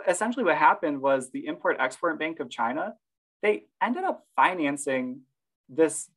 essentially, 0.07 0.45
what 0.45 0.57
happened 0.57 1.01
was 1.01 1.31
the 1.31 1.47
Import 1.47 1.77
Export 1.81 2.19
Bank 2.19 2.41
of 2.41 2.51
China, 2.51 2.95
they 3.43 3.65
ended 3.83 4.05
up 4.05 4.25
financing 4.37 5.21
this 5.69 6.09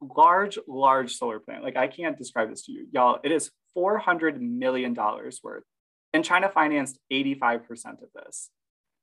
large, 0.00 0.58
large 0.66 1.14
solar 1.14 1.38
plant. 1.38 1.62
Like, 1.62 1.76
I 1.76 1.86
can't 1.86 2.18
describe 2.18 2.50
this 2.50 2.62
to 2.66 2.72
you, 2.72 2.86
y'all. 2.92 3.20
It 3.22 3.32
is 3.32 3.50
$400 3.76 4.40
million 4.40 4.94
worth 4.94 5.64
and 6.12 6.24
China 6.24 6.48
financed 6.48 6.98
85% 7.12 8.02
of 8.02 8.08
this. 8.14 8.50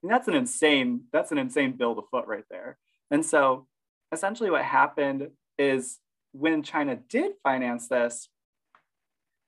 And 0.03 0.11
that's 0.11 0.27
an 0.27 0.35
insane, 0.35 1.01
that's 1.11 1.31
an 1.31 1.37
insane 1.37 1.73
bill 1.73 1.95
to 1.95 2.03
foot 2.09 2.27
right 2.27 2.43
there. 2.49 2.77
And 3.11 3.25
so 3.25 3.67
essentially 4.11 4.49
what 4.49 4.63
happened 4.63 5.29
is 5.57 5.97
when 6.31 6.63
China 6.63 6.95
did 6.95 7.33
finance 7.43 7.87
this, 7.87 8.29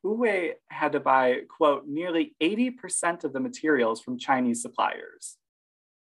Huawei 0.04 0.54
had 0.70 0.94
to 0.94 1.00
buy, 1.00 1.42
quote, 1.48 1.86
nearly 1.88 2.36
80% 2.42 3.24
of 3.24 3.34
the 3.34 3.40
materials 3.40 4.02
from 4.02 4.18
Chinese 4.18 4.62
suppliers. 4.62 5.38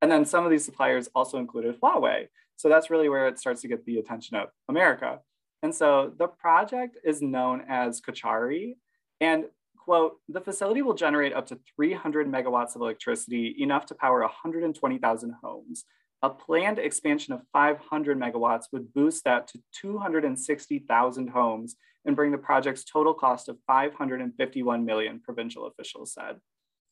And 0.03 0.11
then 0.11 0.25
some 0.25 0.45
of 0.45 0.51
these 0.51 0.65
suppliers 0.65 1.09
also 1.15 1.39
included 1.39 1.81
Huawei. 1.81 2.29
So 2.57 2.69
that's 2.69 2.91
really 2.91 3.09
where 3.09 3.29
it 3.29 3.39
starts 3.39 3.63
to 3.63 3.69
get 3.69 3.85
the 3.85 3.99
attention 3.99 4.37
of 4.37 4.49
America. 4.69 5.21
And 5.63 5.75
so 5.75 6.13
the 6.17 6.29
project 6.29 6.99
is 7.05 7.23
known 7.23 7.65
as 7.69 8.01
Cauchari. 8.01 8.77
And 9.21 9.47
quote, 9.77 10.17
the 10.29 10.41
facility 10.41 10.83
will 10.83 10.95
generate 10.95 11.33
up 11.33 11.47
to 11.47 11.59
300 11.77 12.31
megawatts 12.31 12.75
of 12.75 12.83
electricity, 12.83 13.57
enough 13.59 13.87
to 13.87 13.95
power 13.95 14.21
120,000 14.21 15.35
homes. 15.43 15.85
A 16.23 16.31
planned 16.31 16.79
expansion 16.79 17.33
of 17.33 17.43
500 17.53 18.19
megawatts 18.19 18.65
would 18.73 18.93
boost 18.93 19.25
that 19.25 19.47
to 19.49 19.61
260,000 19.81 21.29
homes 21.29 21.77
and 22.05 22.17
bring 22.17 22.33
the 22.33 22.39
project's 22.39 22.85
total 22.85 23.15
cost 23.15 23.49
of 23.49 23.59
551 23.67 24.85
million, 24.85 25.21
provincial 25.21 25.67
officials 25.67 26.13
said. 26.13 26.37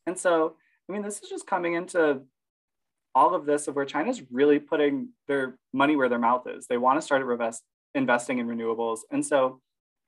And 0.07 0.17
so, 0.17 0.57
I 0.89 0.93
mean, 0.93 1.03
this 1.03 1.21
is 1.21 1.29
just 1.29 1.47
coming 1.47 1.75
into 1.75 2.23
all 3.15 3.35
of 3.35 3.47
this 3.47 3.67
of 3.67 3.75
where 3.75 3.85
China's 3.85 4.23
really 4.31 4.59
putting 4.59 5.09
their 5.27 5.59
money 5.73 5.97
where 5.97 6.09
their 6.09 6.19
mouth 6.19 6.47
is. 6.47 6.67
They 6.67 6.77
want 6.77 6.99
to 6.99 7.03
start 7.03 7.23
invest, 7.23 7.63
investing 7.95 8.39
in 8.39 8.47
renewables. 8.47 9.01
And 9.11 9.25
so, 9.25 9.61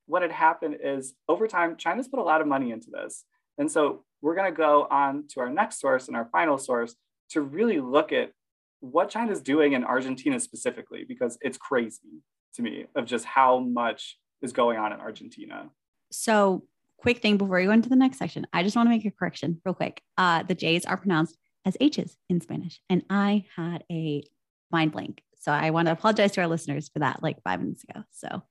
what 0.07 0.23
had 0.23 0.33
happened 0.33 0.79
is 0.83 1.15
over 1.29 1.49
time, 1.49 1.77
China's 1.77 2.09
put 2.09 2.21
a 2.21 2.23
lot 2.23 2.41
of 2.41 2.47
money 2.47 2.71
into 2.71 2.91
this. 2.91 3.25
And 3.57 3.71
so, 3.71 4.05
we're 4.21 4.35
going 4.35 4.53
to 4.53 4.57
go 4.57 4.87
on 4.91 5.25
to 5.29 5.41
our 5.41 5.51
next 5.51 5.81
source 5.81 6.07
and 6.07 6.17
our 6.17 6.29
final 6.31 6.59
source 6.59 6.95
to 7.31 7.41
really 7.41 7.81
look 7.81 8.13
at 8.13 8.33
what 8.81 9.09
China's 9.11 9.41
doing 9.43 9.73
in 9.73 9.85
Argentina 9.85 10.39
specifically, 10.41 11.05
because 11.07 11.39
it's 11.41 11.59
crazy 11.59 12.23
to 12.55 12.63
me 12.63 12.87
of 12.95 13.05
just 13.07 13.25
how 13.25 13.59
much 13.59 14.19
is 14.43 14.53
going 14.53 14.79
on 14.79 14.93
in 14.93 15.01
Argentina. 15.01 15.71
So, 16.11 16.65
quick 16.97 17.19
thing 17.21 17.37
before 17.37 17.59
we 17.59 17.65
go 17.67 17.73
into 17.73 17.89
the 17.89 17.97
next 17.97 18.19
section, 18.19 18.47
I 18.53 18.63
just 18.63 18.77
want 18.77 18.87
to 18.87 18.91
make 18.91 19.05
a 19.05 19.11
correction 19.11 19.61
real 19.65 19.75
quick. 19.75 20.03
Uh, 20.17 20.43
the 20.43 20.55
J's 20.55 20.85
are 20.87 20.97
pronounced 20.97 21.37
as 21.65 21.77
H's 21.81 22.17
in 22.29 22.41
Spanish, 22.41 22.81
and 22.89 23.03
I 23.11 23.45
had 23.57 23.85
a 23.91 24.23
mind 24.71 24.93
blank. 24.93 25.23
So, 25.41 25.53
I 25.53 25.71
want 25.71 25.87
to 25.87 25.93
apologize 25.93 26.33
to 26.33 26.41
our 26.43 26.49
listeners 26.49 26.89
for 26.89 27.01
that 27.01 27.23
like 27.23 27.43
five 27.43 27.61
minutes 27.61 27.85
ago. 27.85 28.03
So, 28.13 28.43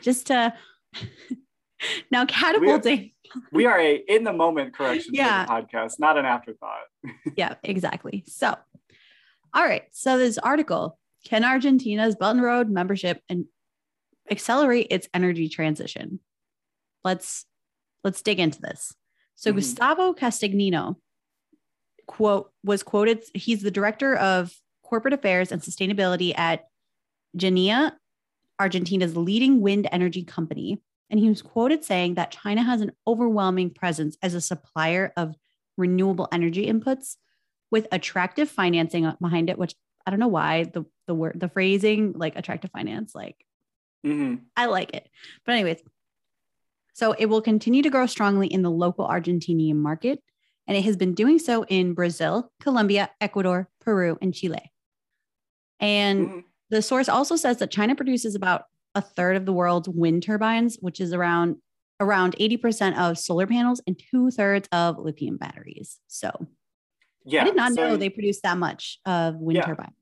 just 0.00 0.28
to 0.28 0.54
now 2.10 2.24
catapulting 2.26 3.10
we 3.50 3.66
are 3.66 3.78
a 3.80 3.94
in 4.08 4.24
the 4.24 4.32
moment 4.32 4.74
correction 4.74 5.14
Yeah. 5.14 5.46
podcast, 5.46 5.94
not 5.98 6.16
an 6.18 6.24
afterthought. 6.26 6.82
yeah, 7.36 7.54
exactly. 7.62 8.24
So, 8.26 8.56
all 9.54 9.64
right. 9.64 9.84
So 9.92 10.18
this 10.18 10.38
article, 10.38 10.98
can 11.24 11.44
Argentina's 11.44 12.16
Belt 12.16 12.36
and 12.36 12.44
Road 12.44 12.68
membership 12.70 13.20
and 13.28 13.46
accelerate 14.30 14.88
its 14.90 15.08
energy 15.14 15.48
transition? 15.48 16.20
Let's 17.04 17.44
let's 18.04 18.22
dig 18.22 18.40
into 18.40 18.60
this. 18.60 18.94
So 19.34 19.52
Mhm. 19.52 19.56
Gustavo 19.56 20.12
Castagnino 20.12 20.96
quote 22.06 22.52
was 22.64 22.82
quoted. 22.82 23.24
He's 23.34 23.62
the 23.62 23.70
director 23.70 24.14
of 24.16 24.52
corporate 24.82 25.14
affairs 25.14 25.52
and 25.52 25.62
sustainability 25.62 26.36
at 26.36 26.66
Genneia, 27.36 27.96
Argentina's 28.60 29.16
leading 29.16 29.60
wind 29.60 29.88
energy 29.90 30.22
company. 30.24 30.82
And 31.10 31.20
he 31.20 31.28
was 31.28 31.42
quoted 31.42 31.84
saying 31.84 32.14
that 32.14 32.30
China 32.30 32.62
has 32.62 32.80
an 32.80 32.92
overwhelming 33.06 33.70
presence 33.70 34.16
as 34.22 34.34
a 34.34 34.40
supplier 34.40 35.12
of 35.16 35.34
renewable 35.76 36.28
energy 36.32 36.66
inputs 36.66 37.16
with 37.72 37.88
attractive 37.90 38.48
financing 38.48 39.10
behind 39.20 39.50
it, 39.50 39.58
which 39.58 39.74
I 40.06 40.10
don't 40.10 40.20
know 40.20 40.28
why 40.28 40.64
the 40.64 40.84
the 41.08 41.14
word 41.14 41.40
the 41.40 41.48
phrasing 41.48 42.12
like 42.12 42.36
attractive 42.36 42.70
finance, 42.70 43.14
like 43.14 43.44
hmm 44.04 44.36
I 44.56 44.66
like 44.66 44.94
it. 44.94 45.08
But 45.44 45.52
anyways, 45.52 45.82
so 46.92 47.12
it 47.18 47.26
will 47.26 47.40
continue 47.42 47.82
to 47.82 47.90
grow 47.90 48.06
strongly 48.06 48.46
in 48.46 48.62
the 48.62 48.70
local 48.70 49.08
Argentinian 49.08 49.76
market, 49.76 50.22
and 50.68 50.76
it 50.76 50.84
has 50.84 50.96
been 50.96 51.14
doing 51.14 51.38
so 51.38 51.64
in 51.64 51.94
Brazil, 51.94 52.52
Colombia, 52.60 53.10
Ecuador, 53.20 53.68
Peru, 53.80 54.18
and 54.20 54.34
Chile. 54.34 54.70
And 55.80 56.28
Mhm. 56.28 56.44
the 56.70 56.82
source 56.82 57.08
also 57.08 57.36
says 57.36 57.58
that 57.58 57.70
China 57.70 57.94
produces 57.94 58.34
about 58.34 58.64
a 58.94 59.00
third 59.00 59.36
of 59.36 59.46
the 59.46 59.52
world's 59.52 59.88
wind 59.88 60.22
turbines, 60.22 60.76
which 60.80 61.00
is 61.00 61.12
around 61.12 61.56
around 62.00 62.34
80% 62.40 62.98
of 62.98 63.16
solar 63.16 63.46
panels 63.46 63.80
and 63.86 63.96
two 63.96 64.30
thirds 64.30 64.68
of 64.72 64.98
lithium 64.98 65.36
batteries. 65.36 66.00
So 66.08 66.48
Yeah. 67.24 67.42
I 67.42 67.44
did 67.44 67.56
not 67.56 67.72
so 67.72 67.88
know 67.88 67.96
they 67.96 68.10
produce 68.10 68.40
that 68.42 68.58
much 68.58 68.98
of 69.06 69.36
wind 69.36 69.56
Yeah. 69.56 69.66
turbine. 69.66 69.94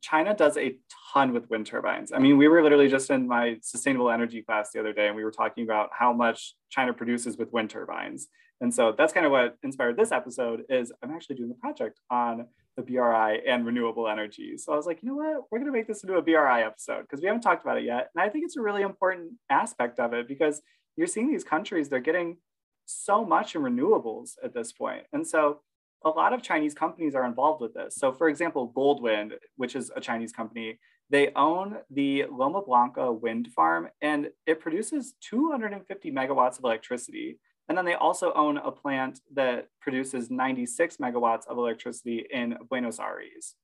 China 0.00 0.34
does 0.34 0.58
a 0.58 0.76
ton 1.14 1.32
with 1.32 1.48
wind 1.48 1.66
turbines. 1.66 2.12
I 2.12 2.18
mean, 2.18 2.36
we 2.36 2.46
were 2.46 2.62
literally 2.62 2.88
just 2.88 3.08
in 3.10 3.26
my 3.26 3.56
sustainable 3.62 4.10
energy 4.10 4.42
class 4.42 4.70
the 4.70 4.78
other 4.80 4.92
day, 4.92 5.06
and 5.06 5.16
we 5.16 5.24
were 5.24 5.30
talking 5.30 5.64
about 5.64 5.90
how 5.98 6.12
much 6.12 6.54
China 6.70 6.92
produces 6.92 7.38
with 7.38 7.50
wind 7.52 7.70
turbines. 7.70 8.28
And 8.60 8.72
so 8.72 8.94
that's 8.96 9.12
kind 9.14 9.24
of 9.24 9.32
what 9.32 9.56
inspired 9.62 9.96
this 9.96 10.12
episode 10.12 10.64
is 10.68 10.92
I'm 11.02 11.10
actually 11.10 11.36
doing 11.36 11.50
a 11.50 11.54
project 11.54 12.00
on 12.10 12.46
the 12.76 12.82
BRI 12.82 13.40
and 13.46 13.64
renewable 13.64 14.06
energy. 14.08 14.58
So 14.58 14.72
I 14.72 14.76
was 14.76 14.86
like, 14.86 15.02
you 15.02 15.08
know 15.08 15.16
what? 15.16 15.44
We're 15.50 15.58
going 15.58 15.72
to 15.72 15.76
make 15.76 15.86
this 15.86 16.02
into 16.02 16.16
a 16.16 16.22
BRI 16.22 16.62
episode 16.62 17.02
because 17.02 17.20
we 17.20 17.26
haven't 17.26 17.42
talked 17.42 17.64
about 17.64 17.78
it 17.78 17.84
yet. 17.84 18.10
And 18.14 18.22
I 18.22 18.28
think 18.28 18.44
it's 18.44 18.56
a 18.56 18.60
really 18.60 18.82
important 18.82 19.32
aspect 19.48 19.98
of 19.98 20.12
it 20.12 20.28
because 20.28 20.60
you're 20.96 21.06
seeing 21.06 21.30
these 21.30 21.44
countries, 21.44 21.88
they're 21.88 22.00
getting 22.00 22.38
so 22.86 23.24
much 23.24 23.54
in 23.54 23.62
renewables 23.62 24.32
at 24.42 24.52
this 24.54 24.72
point. 24.72 25.04
And 25.12 25.26
so 25.26 25.60
a 26.04 26.10
lot 26.10 26.32
of 26.32 26.42
Chinese 26.42 26.74
companies 26.74 27.14
are 27.14 27.24
involved 27.24 27.60
with 27.60 27.74
this. 27.74 27.96
So, 27.96 28.12
for 28.12 28.28
example, 28.28 28.72
Goldwind, 28.76 29.32
which 29.56 29.74
is 29.74 29.90
a 29.94 30.00
Chinese 30.00 30.32
company, 30.32 30.78
they 31.10 31.32
own 31.36 31.76
the 31.90 32.24
Loma 32.30 32.62
Blanca 32.62 33.12
wind 33.12 33.48
farm 33.54 33.88
and 34.00 34.30
it 34.46 34.60
produces 34.60 35.14
250 35.20 36.10
megawatts 36.10 36.58
of 36.58 36.64
electricity. 36.64 37.38
And 37.68 37.76
then 37.76 37.84
they 37.84 37.94
also 37.94 38.32
own 38.34 38.58
a 38.58 38.70
plant 38.70 39.20
that 39.34 39.68
produces 39.80 40.30
96 40.30 40.98
megawatts 40.98 41.46
of 41.46 41.56
electricity 41.56 42.26
in 42.30 42.56
Buenos 42.68 42.98
Aires. 42.98 43.54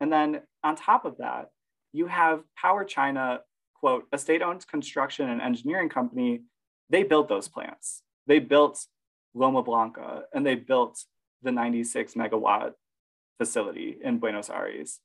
And 0.00 0.12
then 0.12 0.42
on 0.62 0.76
top 0.76 1.04
of 1.04 1.18
that, 1.18 1.50
you 1.92 2.06
have 2.06 2.42
Power 2.56 2.84
China, 2.84 3.40
quote, 3.74 4.04
a 4.12 4.18
state 4.18 4.42
owned 4.42 4.66
construction 4.66 5.28
and 5.28 5.40
engineering 5.40 5.88
company. 5.88 6.42
They 6.90 7.04
built 7.04 7.28
those 7.28 7.48
plants. 7.48 8.02
They 8.26 8.40
built 8.40 8.84
Loma 9.34 9.62
Blanca 9.62 10.24
and 10.32 10.44
they 10.44 10.56
built 10.56 11.04
the 11.44 11.52
96 11.52 12.14
megawatt 12.14 12.72
facility 13.38 13.96
in 14.02 14.18
Buenos 14.18 14.50
Aires. 14.50 15.00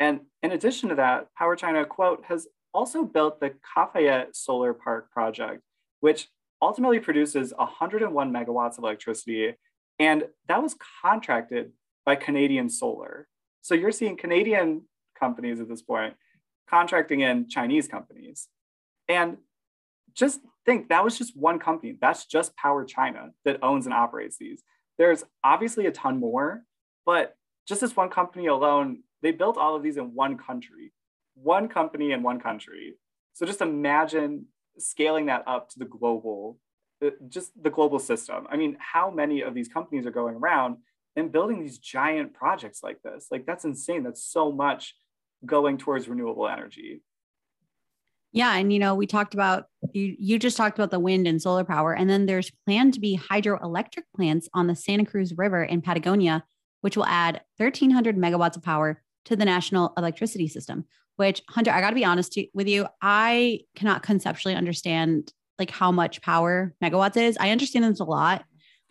And 0.00 0.20
in 0.42 0.52
addition 0.52 0.88
to 0.90 0.94
that, 0.96 1.34
Power 1.34 1.56
China, 1.56 1.84
quote, 1.84 2.24
has 2.26 2.46
also 2.72 3.04
built 3.04 3.40
the 3.40 3.54
Cafayate 3.76 4.34
Solar 4.34 4.72
Park 4.72 5.10
project, 5.10 5.62
which 6.00 6.28
ultimately 6.62 7.00
produces 7.00 7.52
101 7.56 8.32
megawatts 8.32 8.78
of 8.78 8.84
electricity. 8.84 9.54
And 9.98 10.24
that 10.46 10.62
was 10.62 10.76
contracted 11.02 11.72
by 12.04 12.16
Canadian 12.16 12.70
Solar. 12.70 13.28
So 13.62 13.74
you're 13.74 13.92
seeing 13.92 14.16
Canadian 14.16 14.82
companies 15.18 15.60
at 15.60 15.68
this 15.68 15.82
point 15.82 16.14
contracting 16.68 17.20
in 17.20 17.48
Chinese 17.48 17.88
companies. 17.88 18.48
And 19.08 19.38
just 20.14 20.40
think 20.66 20.88
that 20.88 21.02
was 21.02 21.16
just 21.16 21.36
one 21.36 21.58
company. 21.58 21.96
That's 22.00 22.26
just 22.26 22.56
Power 22.56 22.84
China 22.84 23.30
that 23.44 23.58
owns 23.62 23.86
and 23.86 23.94
operates 23.94 24.36
these. 24.36 24.62
There's 24.98 25.24
obviously 25.44 25.86
a 25.86 25.92
ton 25.92 26.18
more, 26.18 26.64
but 27.06 27.36
just 27.66 27.80
this 27.80 27.96
one 27.96 28.10
company 28.10 28.46
alone, 28.46 29.02
they 29.22 29.30
built 29.30 29.56
all 29.56 29.76
of 29.76 29.82
these 29.82 29.96
in 29.96 30.14
one 30.14 30.36
country, 30.36 30.92
one 31.34 31.68
company 31.68 32.12
in 32.12 32.22
one 32.22 32.40
country. 32.40 32.96
So 33.34 33.46
just 33.46 33.60
imagine 33.60 34.46
scaling 34.78 35.26
that 35.26 35.44
up 35.46 35.70
to 35.70 35.78
the 35.78 35.84
global, 35.84 36.58
uh, 37.04 37.10
just 37.28 37.50
the 37.62 37.70
global 37.70 37.98
system. 37.98 38.46
I 38.50 38.56
mean, 38.56 38.76
how 38.80 39.10
many 39.10 39.42
of 39.42 39.54
these 39.54 39.68
companies 39.68 40.06
are 40.06 40.10
going 40.10 40.34
around 40.34 40.78
and 41.14 41.30
building 41.30 41.60
these 41.60 41.78
giant 41.78 42.34
projects 42.34 42.82
like 42.82 43.00
this? 43.02 43.28
Like 43.30 43.46
that's 43.46 43.64
insane. 43.64 44.02
That's 44.02 44.24
so 44.24 44.50
much 44.50 44.94
going 45.46 45.78
towards 45.78 46.08
renewable 46.08 46.48
energy. 46.48 47.02
Yeah, 48.32 48.54
and 48.56 48.72
you 48.72 48.78
know, 48.78 48.94
we 48.94 49.06
talked 49.06 49.34
about 49.34 49.64
you 49.92 50.14
you 50.18 50.38
just 50.38 50.56
talked 50.56 50.78
about 50.78 50.90
the 50.90 51.00
wind 51.00 51.26
and 51.26 51.40
solar 51.40 51.64
power 51.64 51.94
and 51.94 52.10
then 52.10 52.26
there's 52.26 52.50
planned 52.66 52.94
to 52.94 53.00
be 53.00 53.18
hydroelectric 53.18 54.02
plants 54.14 54.48
on 54.54 54.66
the 54.66 54.76
Santa 54.76 55.04
Cruz 55.06 55.32
River 55.36 55.62
in 55.64 55.80
Patagonia 55.80 56.44
which 56.80 56.96
will 56.96 57.06
add 57.06 57.40
1300 57.56 58.16
megawatts 58.16 58.56
of 58.56 58.62
power 58.62 59.02
to 59.24 59.36
the 59.36 59.44
national 59.44 59.92
electricity 59.96 60.48
system. 60.48 60.84
Which 61.16 61.42
Hunter, 61.48 61.72
I 61.72 61.80
got 61.80 61.90
to 61.90 61.96
be 61.96 62.04
honest 62.04 62.32
to, 62.34 62.46
with 62.54 62.68
you, 62.68 62.86
I 63.02 63.60
cannot 63.74 64.04
conceptually 64.04 64.54
understand 64.54 65.32
like 65.58 65.70
how 65.70 65.90
much 65.90 66.22
power 66.22 66.72
megawatts 66.82 67.16
is. 67.16 67.36
I 67.40 67.50
understand 67.50 67.84
it's 67.86 67.98
a 68.00 68.04
lot. 68.04 68.44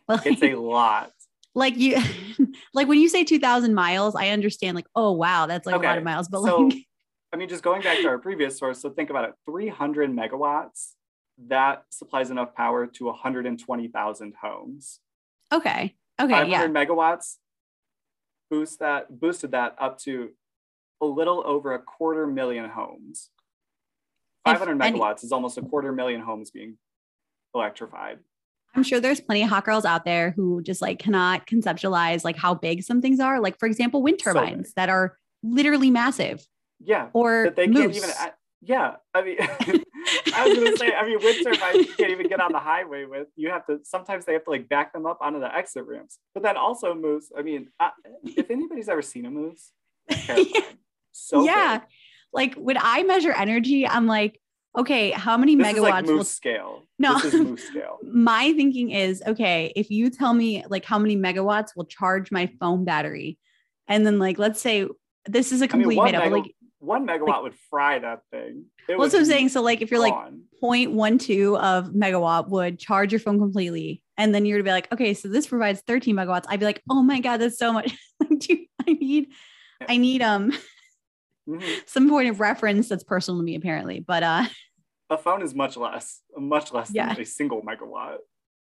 But 0.08 0.26
It's 0.26 0.44
a 0.44 0.56
lot. 0.56 1.12
like 1.56 1.78
you 1.78 1.98
like 2.74 2.88
when 2.88 3.00
you 3.00 3.08
say 3.10 3.24
2000 3.24 3.74
miles, 3.74 4.16
I 4.16 4.30
understand 4.30 4.76
like, 4.76 4.88
oh 4.96 5.14
wow, 5.14 5.46
that's 5.48 5.66
like 5.66 5.76
a 5.76 5.80
lot 5.80 5.98
of 5.98 6.04
miles, 6.04 6.28
but 6.28 6.44
so- 6.44 6.58
like 6.68 6.78
I 7.34 7.38
mean, 7.38 7.50
just 7.50 7.64
going 7.64 7.82
back 7.82 7.98
to 8.00 8.08
our 8.08 8.18
previous 8.18 8.58
source, 8.58 8.82
so 8.82 8.90
think 8.90 9.10
about 9.10 9.26
it 9.26 9.36
300 9.46 10.10
megawatts, 10.12 10.94
that 11.48 11.84
supplies 11.90 12.32
enough 12.32 12.56
power 12.56 12.88
to 12.88 13.06
120,000 13.06 14.34
homes. 14.42 15.00
okay. 15.52 15.96
Okay, 16.20 16.32
500 16.32 16.50
yeah. 16.50 16.68
megawatts 16.68 17.36
boost 18.50 18.80
that 18.80 19.20
boosted 19.20 19.52
that 19.52 19.76
up 19.80 20.00
to 20.00 20.30
a 21.02 21.06
little 21.06 21.44
over 21.46 21.74
a 21.74 21.80
quarter 21.80 22.26
million 22.26 22.70
homes. 22.70 23.30
If 24.46 24.58
500 24.58 24.82
any- 24.82 24.98
megawatts 24.98 25.24
is 25.24 25.32
almost 25.32 25.58
a 25.58 25.62
quarter 25.62 25.92
million 25.92 26.22
homes 26.22 26.52
being 26.52 26.78
electrified. 27.54 28.20
I'm 28.76 28.84
sure 28.84 29.00
there's 29.00 29.22
plenty 29.22 29.44
of 29.44 29.50
hot 29.50 29.66
girls 29.66 29.86
out 29.86 30.06
there 30.06 30.32
who 30.32 30.62
just 30.62 30.82
like 30.82 31.00
cannot 31.00 31.48
conceptualize 31.48 32.24
like 32.24 32.38
how 32.38 32.54
big 32.54 32.84
some 32.84 33.02
things 33.02 33.20
are. 33.20 33.40
Like 33.40 33.58
for 33.60 33.66
example, 33.66 34.04
wind 34.04 34.20
turbines 34.20 34.68
big. 34.68 34.76
that 34.76 34.90
are 34.90 35.18
literally 35.42 35.90
massive, 35.90 36.48
Yeah, 36.80 37.10
or 37.14 37.46
that 37.46 37.56
they 37.56 37.68
moose. 37.68 37.80
can't 37.82 37.96
even. 37.96 38.10
Yeah, 38.62 38.96
I 39.14 39.22
mean, 39.22 39.38
I 39.40 40.48
was 40.48 40.58
gonna 40.58 40.78
say, 40.78 40.92
I 40.94 41.06
mean, 41.06 41.20
wind 41.22 41.44
turbines 41.44 41.88
you 41.88 41.94
can't 41.94 42.12
even 42.12 42.28
get 42.28 42.40
on 42.40 42.52
the 42.52 42.60
highway 42.60 43.06
with. 43.06 43.28
You 43.36 43.50
have 43.50 43.66
to. 43.68 43.80
Sometimes 43.84 44.26
they 44.26 44.34
have 44.34 44.44
to 44.46 44.50
like 44.50 44.68
back 44.68 44.94
them 44.94 45.06
up 45.06 45.20
onto 45.22 45.40
the 45.40 45.56
exit 45.56 45.86
ramps. 45.86 46.18
But 46.34 46.44
then 46.44 46.58
also 46.58 46.96
moose. 46.96 47.32
I 47.38 47.44
mean, 47.44 47.70
I, 47.80 47.92
if 48.24 48.50
anybody's 48.50 48.90
ever 48.90 49.02
seen 49.02 49.26
a 49.26 49.32
moose, 49.32 49.72
so 51.12 51.46
yeah, 51.46 51.80
big. 51.80 51.88
like 52.34 52.56
when 52.56 52.78
I 52.80 53.04
measure 53.04 53.32
energy, 53.32 53.88
I'm 53.88 54.08
like, 54.08 54.42
okay, 54.78 55.12
how 55.12 55.38
many 55.38 55.56
This 55.56 55.76
is 55.76 55.80
like 55.80 55.94
megawatts 55.94 56.08
moose 56.08 56.18
will 56.18 56.24
scale. 56.24 56.84
No. 57.00 57.20
this 57.20 57.34
is 57.34 57.42
moose 57.46 57.64
scale. 57.64 58.00
my 58.04 58.54
thinking 58.54 58.92
is 58.92 59.22
okay 59.26 59.72
if 59.76 59.90
you 59.90 60.10
tell 60.10 60.34
me 60.34 60.64
like 60.70 60.86
how 60.86 60.98
many 61.00 61.16
megawatts 61.16 61.76
will 61.76 61.86
charge 61.86 62.32
my 62.32 62.48
phone 62.60 62.86
battery 62.86 63.38
and 63.88 64.06
then 64.06 64.20
like 64.20 64.38
let's 64.40 64.60
say 64.62 64.88
this 65.26 65.52
is 65.52 65.62
a 65.62 65.66
mean, 65.66 65.70
complete 65.70 65.98
one, 65.98 66.06
made 66.06 66.16
up 66.16 66.24
mega- 66.24 66.36
like 66.38 66.56
one 66.80 67.08
megawatt 67.08 67.44
would 67.44 67.56
fry 67.70 68.00
that 68.00 68.22
thing. 68.32 68.66
It 68.88 68.98
what 68.98 69.14
i'm 69.14 69.26
saying 69.26 69.50
so 69.50 69.62
like 69.62 69.82
if 69.82 69.90
you're 69.92 70.00
like 70.00 70.14
0.12 70.64 71.58
of 71.60 71.92
megawatt 71.94 72.50
would 72.50 72.80
charge 72.80 73.12
your 73.12 73.20
phone 73.20 73.40
completely 73.40 74.02
and 74.18 74.34
then 74.34 74.46
you're 74.46 74.58
to 74.60 74.64
be 74.64 74.70
like 74.72 74.92
okay 74.92 75.14
so 75.14 75.28
this 75.28 75.48
provides 75.48 75.82
13 75.82 76.16
megawatts 76.16 76.46
i'd 76.50 76.60
be 76.60 76.66
like 76.66 76.82
oh 76.90 77.02
my 77.04 77.20
god 77.20 77.38
that's 77.38 77.58
so 77.58 77.74
much 77.74 77.92
Dude, 78.38 78.60
i 78.88 78.94
need 78.94 79.28
i 79.90 79.98
need 79.98 80.22
um 80.22 80.52
Mhm. 81.50 81.64
some 81.88 82.10
point 82.10 82.28
of 82.30 82.40
reference 82.42 82.90
that's 82.90 83.04
personal 83.06 83.40
to 83.40 83.44
me 83.46 83.56
apparently 83.56 84.00
but 84.02 84.22
uh 84.24 84.46
a 85.10 85.18
phone 85.18 85.42
is 85.42 85.56
much 85.56 85.78
less, 85.78 86.20
much 86.36 86.74
less 86.74 86.92
Yeah. 86.94 87.14
than 87.14 87.22
a 87.22 87.26
single 87.26 87.62
megawatt. 87.62 88.18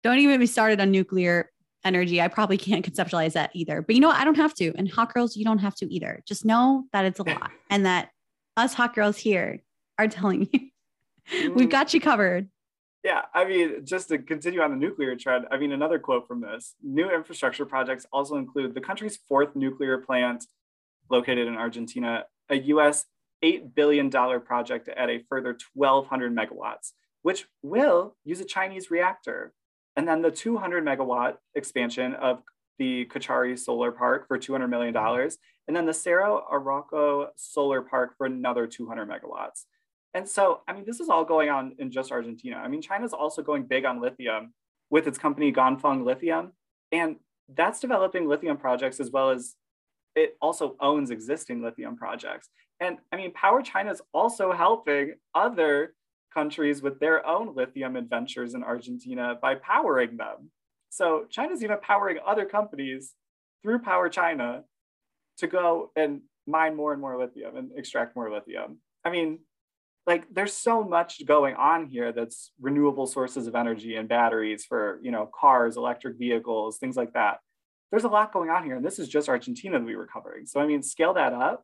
don't 0.04 0.18
even 0.18 0.34
get 0.34 0.40
me 0.42 0.46
started 0.46 0.82
on 0.82 0.92
nuclear 0.92 1.50
energy. 1.84 2.22
I 2.22 2.28
probably 2.28 2.58
can't 2.58 2.86
conceptualize 2.86 3.34
that 3.34 3.52
either. 3.54 3.82
But 3.82 3.96
you 3.96 4.02
know 4.02 4.08
what? 4.10 4.18
I 4.20 4.24
don't 4.26 4.38
have 4.38 4.54
to. 4.56 4.74
And 4.78 4.90
hot 4.90 5.14
girls, 5.14 5.36
you 5.36 5.46
don't 5.46 5.60
have 5.60 5.76
to 5.76 5.94
either. 5.94 6.22
Just 6.28 6.46
know 6.46 6.86
that 6.94 7.06
it's 7.06 7.20
a 7.20 7.24
lot 7.24 7.52
and 7.70 7.86
that 7.86 8.10
us 8.58 8.74
hot 8.74 8.96
girls 8.96 9.18
here 9.18 9.62
are 10.00 10.08
telling 10.08 10.48
you 10.52 10.60
we've 11.56 11.68
Mhm. 11.68 11.72
got 11.72 11.94
you 11.94 12.00
covered. 12.02 12.50
Yeah, 13.04 13.24
I 13.34 13.44
mean, 13.46 13.86
just 13.86 14.08
to 14.10 14.18
continue 14.18 14.62
on 14.62 14.72
the 14.72 14.78
nuclear 14.78 15.16
trend, 15.18 15.46
I 15.52 15.58
mean, 15.58 15.74
another 15.74 16.00
quote 16.00 16.26
from 16.26 16.40
this 16.40 16.76
new 16.82 17.10
infrastructure 17.14 17.66
projects 17.66 18.06
also 18.14 18.38
include 18.38 18.74
the 18.74 18.80
country's 18.82 19.18
fourth 19.28 19.56
nuclear 19.58 19.98
plant 19.98 20.46
located 21.10 21.48
in 21.48 21.56
Argentina, 21.56 22.24
a 22.50 22.56
US 22.56 23.06
$8 23.44 23.76
billion 23.76 24.10
project 24.10 24.88
at 24.88 25.10
a 25.10 25.20
further 25.30 25.58
1,200 25.74 26.34
megawatts, 26.34 26.92
which 27.24 27.46
will 27.62 28.16
use 28.24 28.40
a 28.40 28.46
Chinese 28.46 28.90
reactor. 28.90 29.54
And 29.96 30.08
then 30.08 30.22
the 30.22 30.32
200 30.32 30.84
megawatt 30.84 31.36
expansion 31.56 32.14
of 32.16 32.42
the 32.80 33.06
Cauchari 33.06 33.58
Solar 33.58 33.92
Park 33.92 34.28
for 34.28 34.38
$200 34.38 34.70
million. 34.70 34.94
Mm-hmm. 34.94 35.36
And 35.68 35.78
then 35.78 35.86
the 35.86 35.94
Cerro 35.94 36.44
Arauco 36.52 37.28
Solar 37.36 37.82
Park 37.82 38.18
for 38.18 38.26
another 38.26 38.68
200 38.68 39.08
megawatts. 39.08 39.66
And 40.14 40.28
so, 40.28 40.62
I 40.68 40.74
mean, 40.74 40.84
this 40.86 41.00
is 41.00 41.10
all 41.10 41.24
going 41.24 41.50
on 41.50 41.76
in 41.80 41.92
just 41.92 42.12
Argentina. 42.12 42.58
I 42.58 42.68
mean, 42.68 42.82
China's 42.82 43.14
also 43.14 43.42
going 43.42 43.64
big 43.64 43.86
on 43.86 44.02
lithium 44.02 44.54
with 44.90 45.08
its 45.08 45.18
company 45.18 45.52
Ganfeng 45.52 46.06
Lithium. 46.06 46.52
And 46.92 47.16
that's 47.54 47.80
developing 47.80 48.28
lithium 48.28 48.58
projects 48.58 49.00
as 49.00 49.12
well 49.12 49.32
as 49.32 49.56
it 50.16 50.38
also 50.42 50.76
owns 50.80 51.10
existing 51.10 51.64
lithium 51.64 51.96
projects. 51.96 52.50
And 52.80 52.98
I 53.12 53.16
mean, 53.16 53.32
Power 53.34 53.62
China 53.62 53.92
is 53.92 54.02
also 54.14 54.52
helping 54.52 55.16
other 55.34 55.96
countries 56.34 56.82
with 56.82 57.00
their 57.00 57.26
own 57.26 57.56
lithium 57.56 57.96
adventures 57.96 58.54
in 58.54 58.64
Argentina 58.64 59.38
by 59.42 59.56
powering 59.56 60.18
them. 60.18 60.52
So 60.90 61.26
China's 61.30 61.64
even 61.64 61.78
powering 61.82 62.18
other 62.26 62.46
companies 62.46 63.14
through 63.62 63.80
Power 63.80 64.10
China 64.10 64.64
to 65.38 65.48
go 65.48 65.92
and 65.96 66.22
mine 66.46 66.76
more 66.76 66.92
and 66.92 67.02
more 67.02 67.20
lithium 67.20 67.56
and 67.56 67.72
extract 67.76 68.16
more 68.16 68.32
lithium. 68.32 68.80
I 69.04 69.10
mean, 69.10 69.40
like 70.06 70.26
there's 70.32 70.54
so 70.54 70.84
much 70.84 71.26
going 71.26 71.56
on 71.56 71.88
here 71.88 72.12
that's 72.12 72.52
renewable 72.60 73.08
sources 73.08 73.48
of 73.48 73.56
energy 73.56 73.96
and 73.96 74.10
batteries 74.10 74.66
for, 74.66 75.00
you 75.02 75.12
know, 75.12 75.30
cars, 75.40 75.78
electric 75.78 76.18
vehicles, 76.18 76.78
things 76.78 76.98
like 76.98 77.14
that. 77.14 77.40
There's 77.92 78.04
a 78.04 78.10
lot 78.10 78.34
going 78.34 78.50
on 78.50 78.64
here 78.66 78.76
and 78.76 78.86
this 78.86 79.00
is 79.00 79.08
just 79.08 79.30
Argentina 79.30 79.80
that 79.80 79.86
we 79.86 79.96
were 79.96 80.08
covering. 80.08 80.46
So 80.46 80.60
I 80.60 80.68
mean, 80.68 80.84
scale 80.84 81.14
that 81.14 81.34
up. 81.34 81.64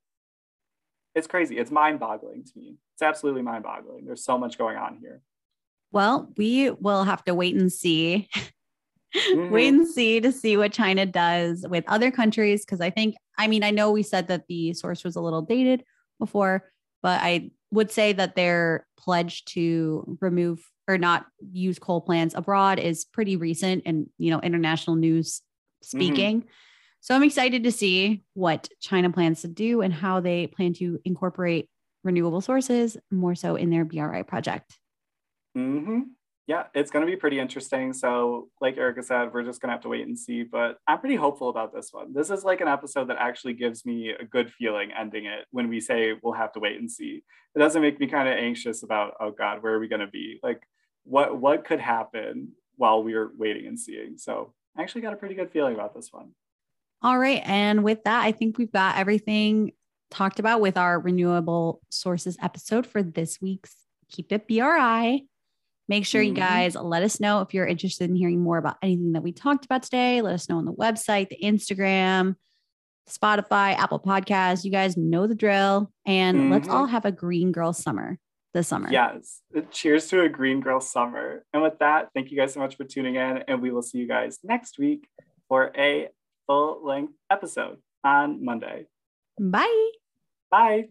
It's 1.20 1.28
crazy. 1.28 1.58
It's 1.58 1.70
mind-boggling 1.70 2.46
to 2.46 2.52
me. 2.56 2.78
It's 2.94 3.04
absolutely 3.04 3.44
mind-boggling. 3.44 4.06
There's 4.06 4.24
so 4.24 4.38
much 4.38 4.58
going 4.58 4.78
on 4.78 4.98
here. 5.00 5.22
Well, 5.92 6.32
we 6.38 6.72
will 6.72 7.04
have 7.04 7.24
to 7.26 7.36
wait 7.36 7.56
and 7.56 7.72
see 7.72 8.30
mm-hmm. 9.16 9.52
wait 9.52 9.68
and 9.68 9.88
see 9.88 10.20
to 10.20 10.32
see 10.32 10.58
what 10.58 10.72
China 10.72 11.06
does 11.06 11.66
with 11.68 11.84
other 11.88 12.12
countries. 12.12 12.66
Cause 12.66 12.82
I 12.82 12.90
think, 12.90 13.16
I 13.38 13.48
mean, 13.48 13.64
I 13.64 13.72
know 13.72 13.92
we 13.92 14.04
said 14.04 14.28
that 14.28 14.48
the 14.48 14.74
source 14.74 15.04
was 15.04 15.16
a 15.16 15.22
little 15.22 15.42
dated 15.42 15.84
before, 16.20 16.70
but 17.02 17.20
I 17.22 17.52
would 17.72 17.92
say 17.92 18.14
that 18.14 18.36
their 18.36 18.88
pledge 18.98 19.46
to 19.46 20.18
remove 20.22 20.60
or 20.88 20.98
not 20.98 21.26
use 21.52 21.80
coal 21.80 22.02
plants 22.02 22.36
abroad 22.36 22.80
is 22.80 23.06
pretty 23.06 23.36
recent 23.36 23.84
and, 23.86 24.08
you 24.18 24.32
know, 24.32 24.40
international 24.40 24.96
news 24.96 25.42
mm-hmm. 25.84 25.98
speaking. 25.98 26.42
Mm-hmm. 26.42 26.50
So 27.02 27.16
I'm 27.16 27.24
excited 27.24 27.64
to 27.64 27.72
see 27.72 28.24
what 28.34 28.70
China 28.82 29.10
plans 29.10 29.42
to 29.42 29.48
do 29.48 29.82
and 29.82 29.94
how 29.94 30.20
they 30.20 30.48
plan 30.48 30.74
to 30.76 31.00
incorporate 31.06 31.70
renewable 32.04 32.42
sources 32.42 32.98
more 33.12 33.36
so 33.36 33.56
in 33.56 33.70
their 33.70 33.86
BRI 33.86 34.24
project. 34.24 34.78
Mm-hmm 35.58 36.02
yeah, 36.50 36.64
it's 36.74 36.90
going 36.90 37.06
to 37.06 37.12
be 37.12 37.16
pretty 37.16 37.40
interesting. 37.40 37.94
So, 37.94 38.50
like 38.60 38.76
Erica 38.76 39.04
said, 39.04 39.32
we're 39.32 39.44
just 39.44 39.62
going 39.62 39.70
to 39.70 39.74
have 39.74 39.84
to 39.84 39.88
wait 39.88 40.08
and 40.08 40.18
see. 40.18 40.42
But 40.42 40.78
I'm 40.88 40.98
pretty 40.98 41.16
hopeful 41.16 41.50
about 41.50 41.72
this 41.72 41.90
one. 41.92 42.12
This 42.12 42.32
is 42.32 42.44
like 42.44 42.60
an 42.60 42.68
episode 42.68 43.10
that 43.10 43.18
actually 43.20 43.54
gives 43.54 43.86
me 43.86 44.16
a 44.20 44.26
good 44.26 44.52
feeling 44.52 44.90
ending 44.92 45.26
it 45.26 45.46
when 45.52 45.70
we 45.70 45.80
say 45.80 46.14
we'll 46.24 46.34
have 46.34 46.52
to 46.54 46.60
wait 46.60 46.80
and 46.80 46.90
see. 46.90 47.22
It 47.54 47.60
doesn't 47.60 47.84
make 47.84 48.00
me 48.00 48.08
kind 48.08 48.28
of 48.28 48.34
anxious 48.36 48.82
about, 48.82 49.14
oh 49.20 49.30
God, 49.30 49.62
where 49.62 49.76
are 49.76 49.80
we 49.80 49.88
going 49.88 50.00
to 50.00 50.08
be? 50.08 50.40
Like, 50.42 50.64
what 51.04 51.40
what 51.40 51.66
could 51.66 51.80
happen 51.80 52.54
while 52.78 53.04
we're 53.04 53.30
waiting 53.38 53.68
and 53.68 53.80
seeing? 53.80 54.18
So, 54.18 54.56
I 54.76 54.82
actually 54.82 55.02
got 55.02 55.14
a 55.14 55.18
pretty 55.18 55.36
good 55.36 55.52
feeling 55.52 55.76
about 55.76 55.94
this 55.94 56.10
one. 56.12 56.32
All 57.02 57.18
right, 57.18 57.42
and 57.46 57.84
with 57.84 58.04
that, 58.04 58.26
I 58.26 58.32
think 58.32 58.58
we've 58.58 58.72
got 58.72 58.98
everything 58.98 59.72
talked 60.12 60.40
about 60.40 60.62
with 60.62 60.78
our 60.78 61.00
renewable 61.00 61.82
sources 61.90 62.38
episode 62.42 62.86
for 62.86 63.02
this 63.04 63.40
week's 63.42 63.76
Keep 64.10 64.32
It 64.32 64.48
BRI. 64.48 65.26
Make 65.88 66.06
sure 66.06 66.22
you 66.22 66.34
mm-hmm. 66.34 66.44
guys 66.44 66.76
let 66.76 67.04
us 67.04 67.20
know 67.20 67.42
if 67.42 67.54
you're 67.54 67.66
interested 67.66 68.10
in 68.10 68.16
hearing 68.16 68.42
more 68.42 68.58
about 68.58 68.78
anything 68.84 69.14
that 69.14 69.24
we 69.24 69.32
talked 69.32 69.66
about 69.66 69.84
today. 69.84 70.22
Let 70.22 70.36
us 70.36 70.48
know 70.48 70.58
on 70.58 70.66
the 70.66 70.74
website, 70.74 71.30
the 71.30 71.40
Instagram, 71.42 72.36
Spotify, 73.10 73.76
Apple 73.76 74.00
Podcasts. 74.00 74.64
You 74.64 74.72
guys 74.72 74.98
know 74.98 75.26
the 75.26 75.34
drill. 75.34 75.92
And 76.06 76.38
mm-hmm. 76.38 76.52
let's 76.52 76.68
all 76.68 76.86
have 76.86 77.06
a 77.06 77.12
green 77.12 77.52
girl 77.52 77.74
summer 77.74 78.20
this 78.54 78.68
summer. 78.68 78.90
Yes. 78.92 79.42
Cheers 79.72 80.08
to 80.10 80.22
a 80.22 80.30
green 80.30 80.60
girl 80.60 80.80
summer. 80.80 81.44
And 81.54 81.64
with 81.64 81.80
that, 81.80 82.10
thank 82.14 82.30
you 82.30 82.38
guys 82.38 82.54
so 82.54 82.60
much 82.60 82.78
for 82.78 82.84
tuning 82.84 83.16
in. 83.16 83.44
And 83.48 83.60
we 83.60 83.72
will 83.72 83.82
see 83.82 83.98
you 83.98 84.08
guys 84.08 84.38
next 84.44 84.78
week 84.78 85.08
for 85.48 85.72
a 85.76 86.10
full 86.50 86.82
length 86.84 87.14
episode 87.30 87.78
on 88.04 88.44
Monday. 88.44 88.88
Bye. 89.40 89.92
Bye. 90.50 90.90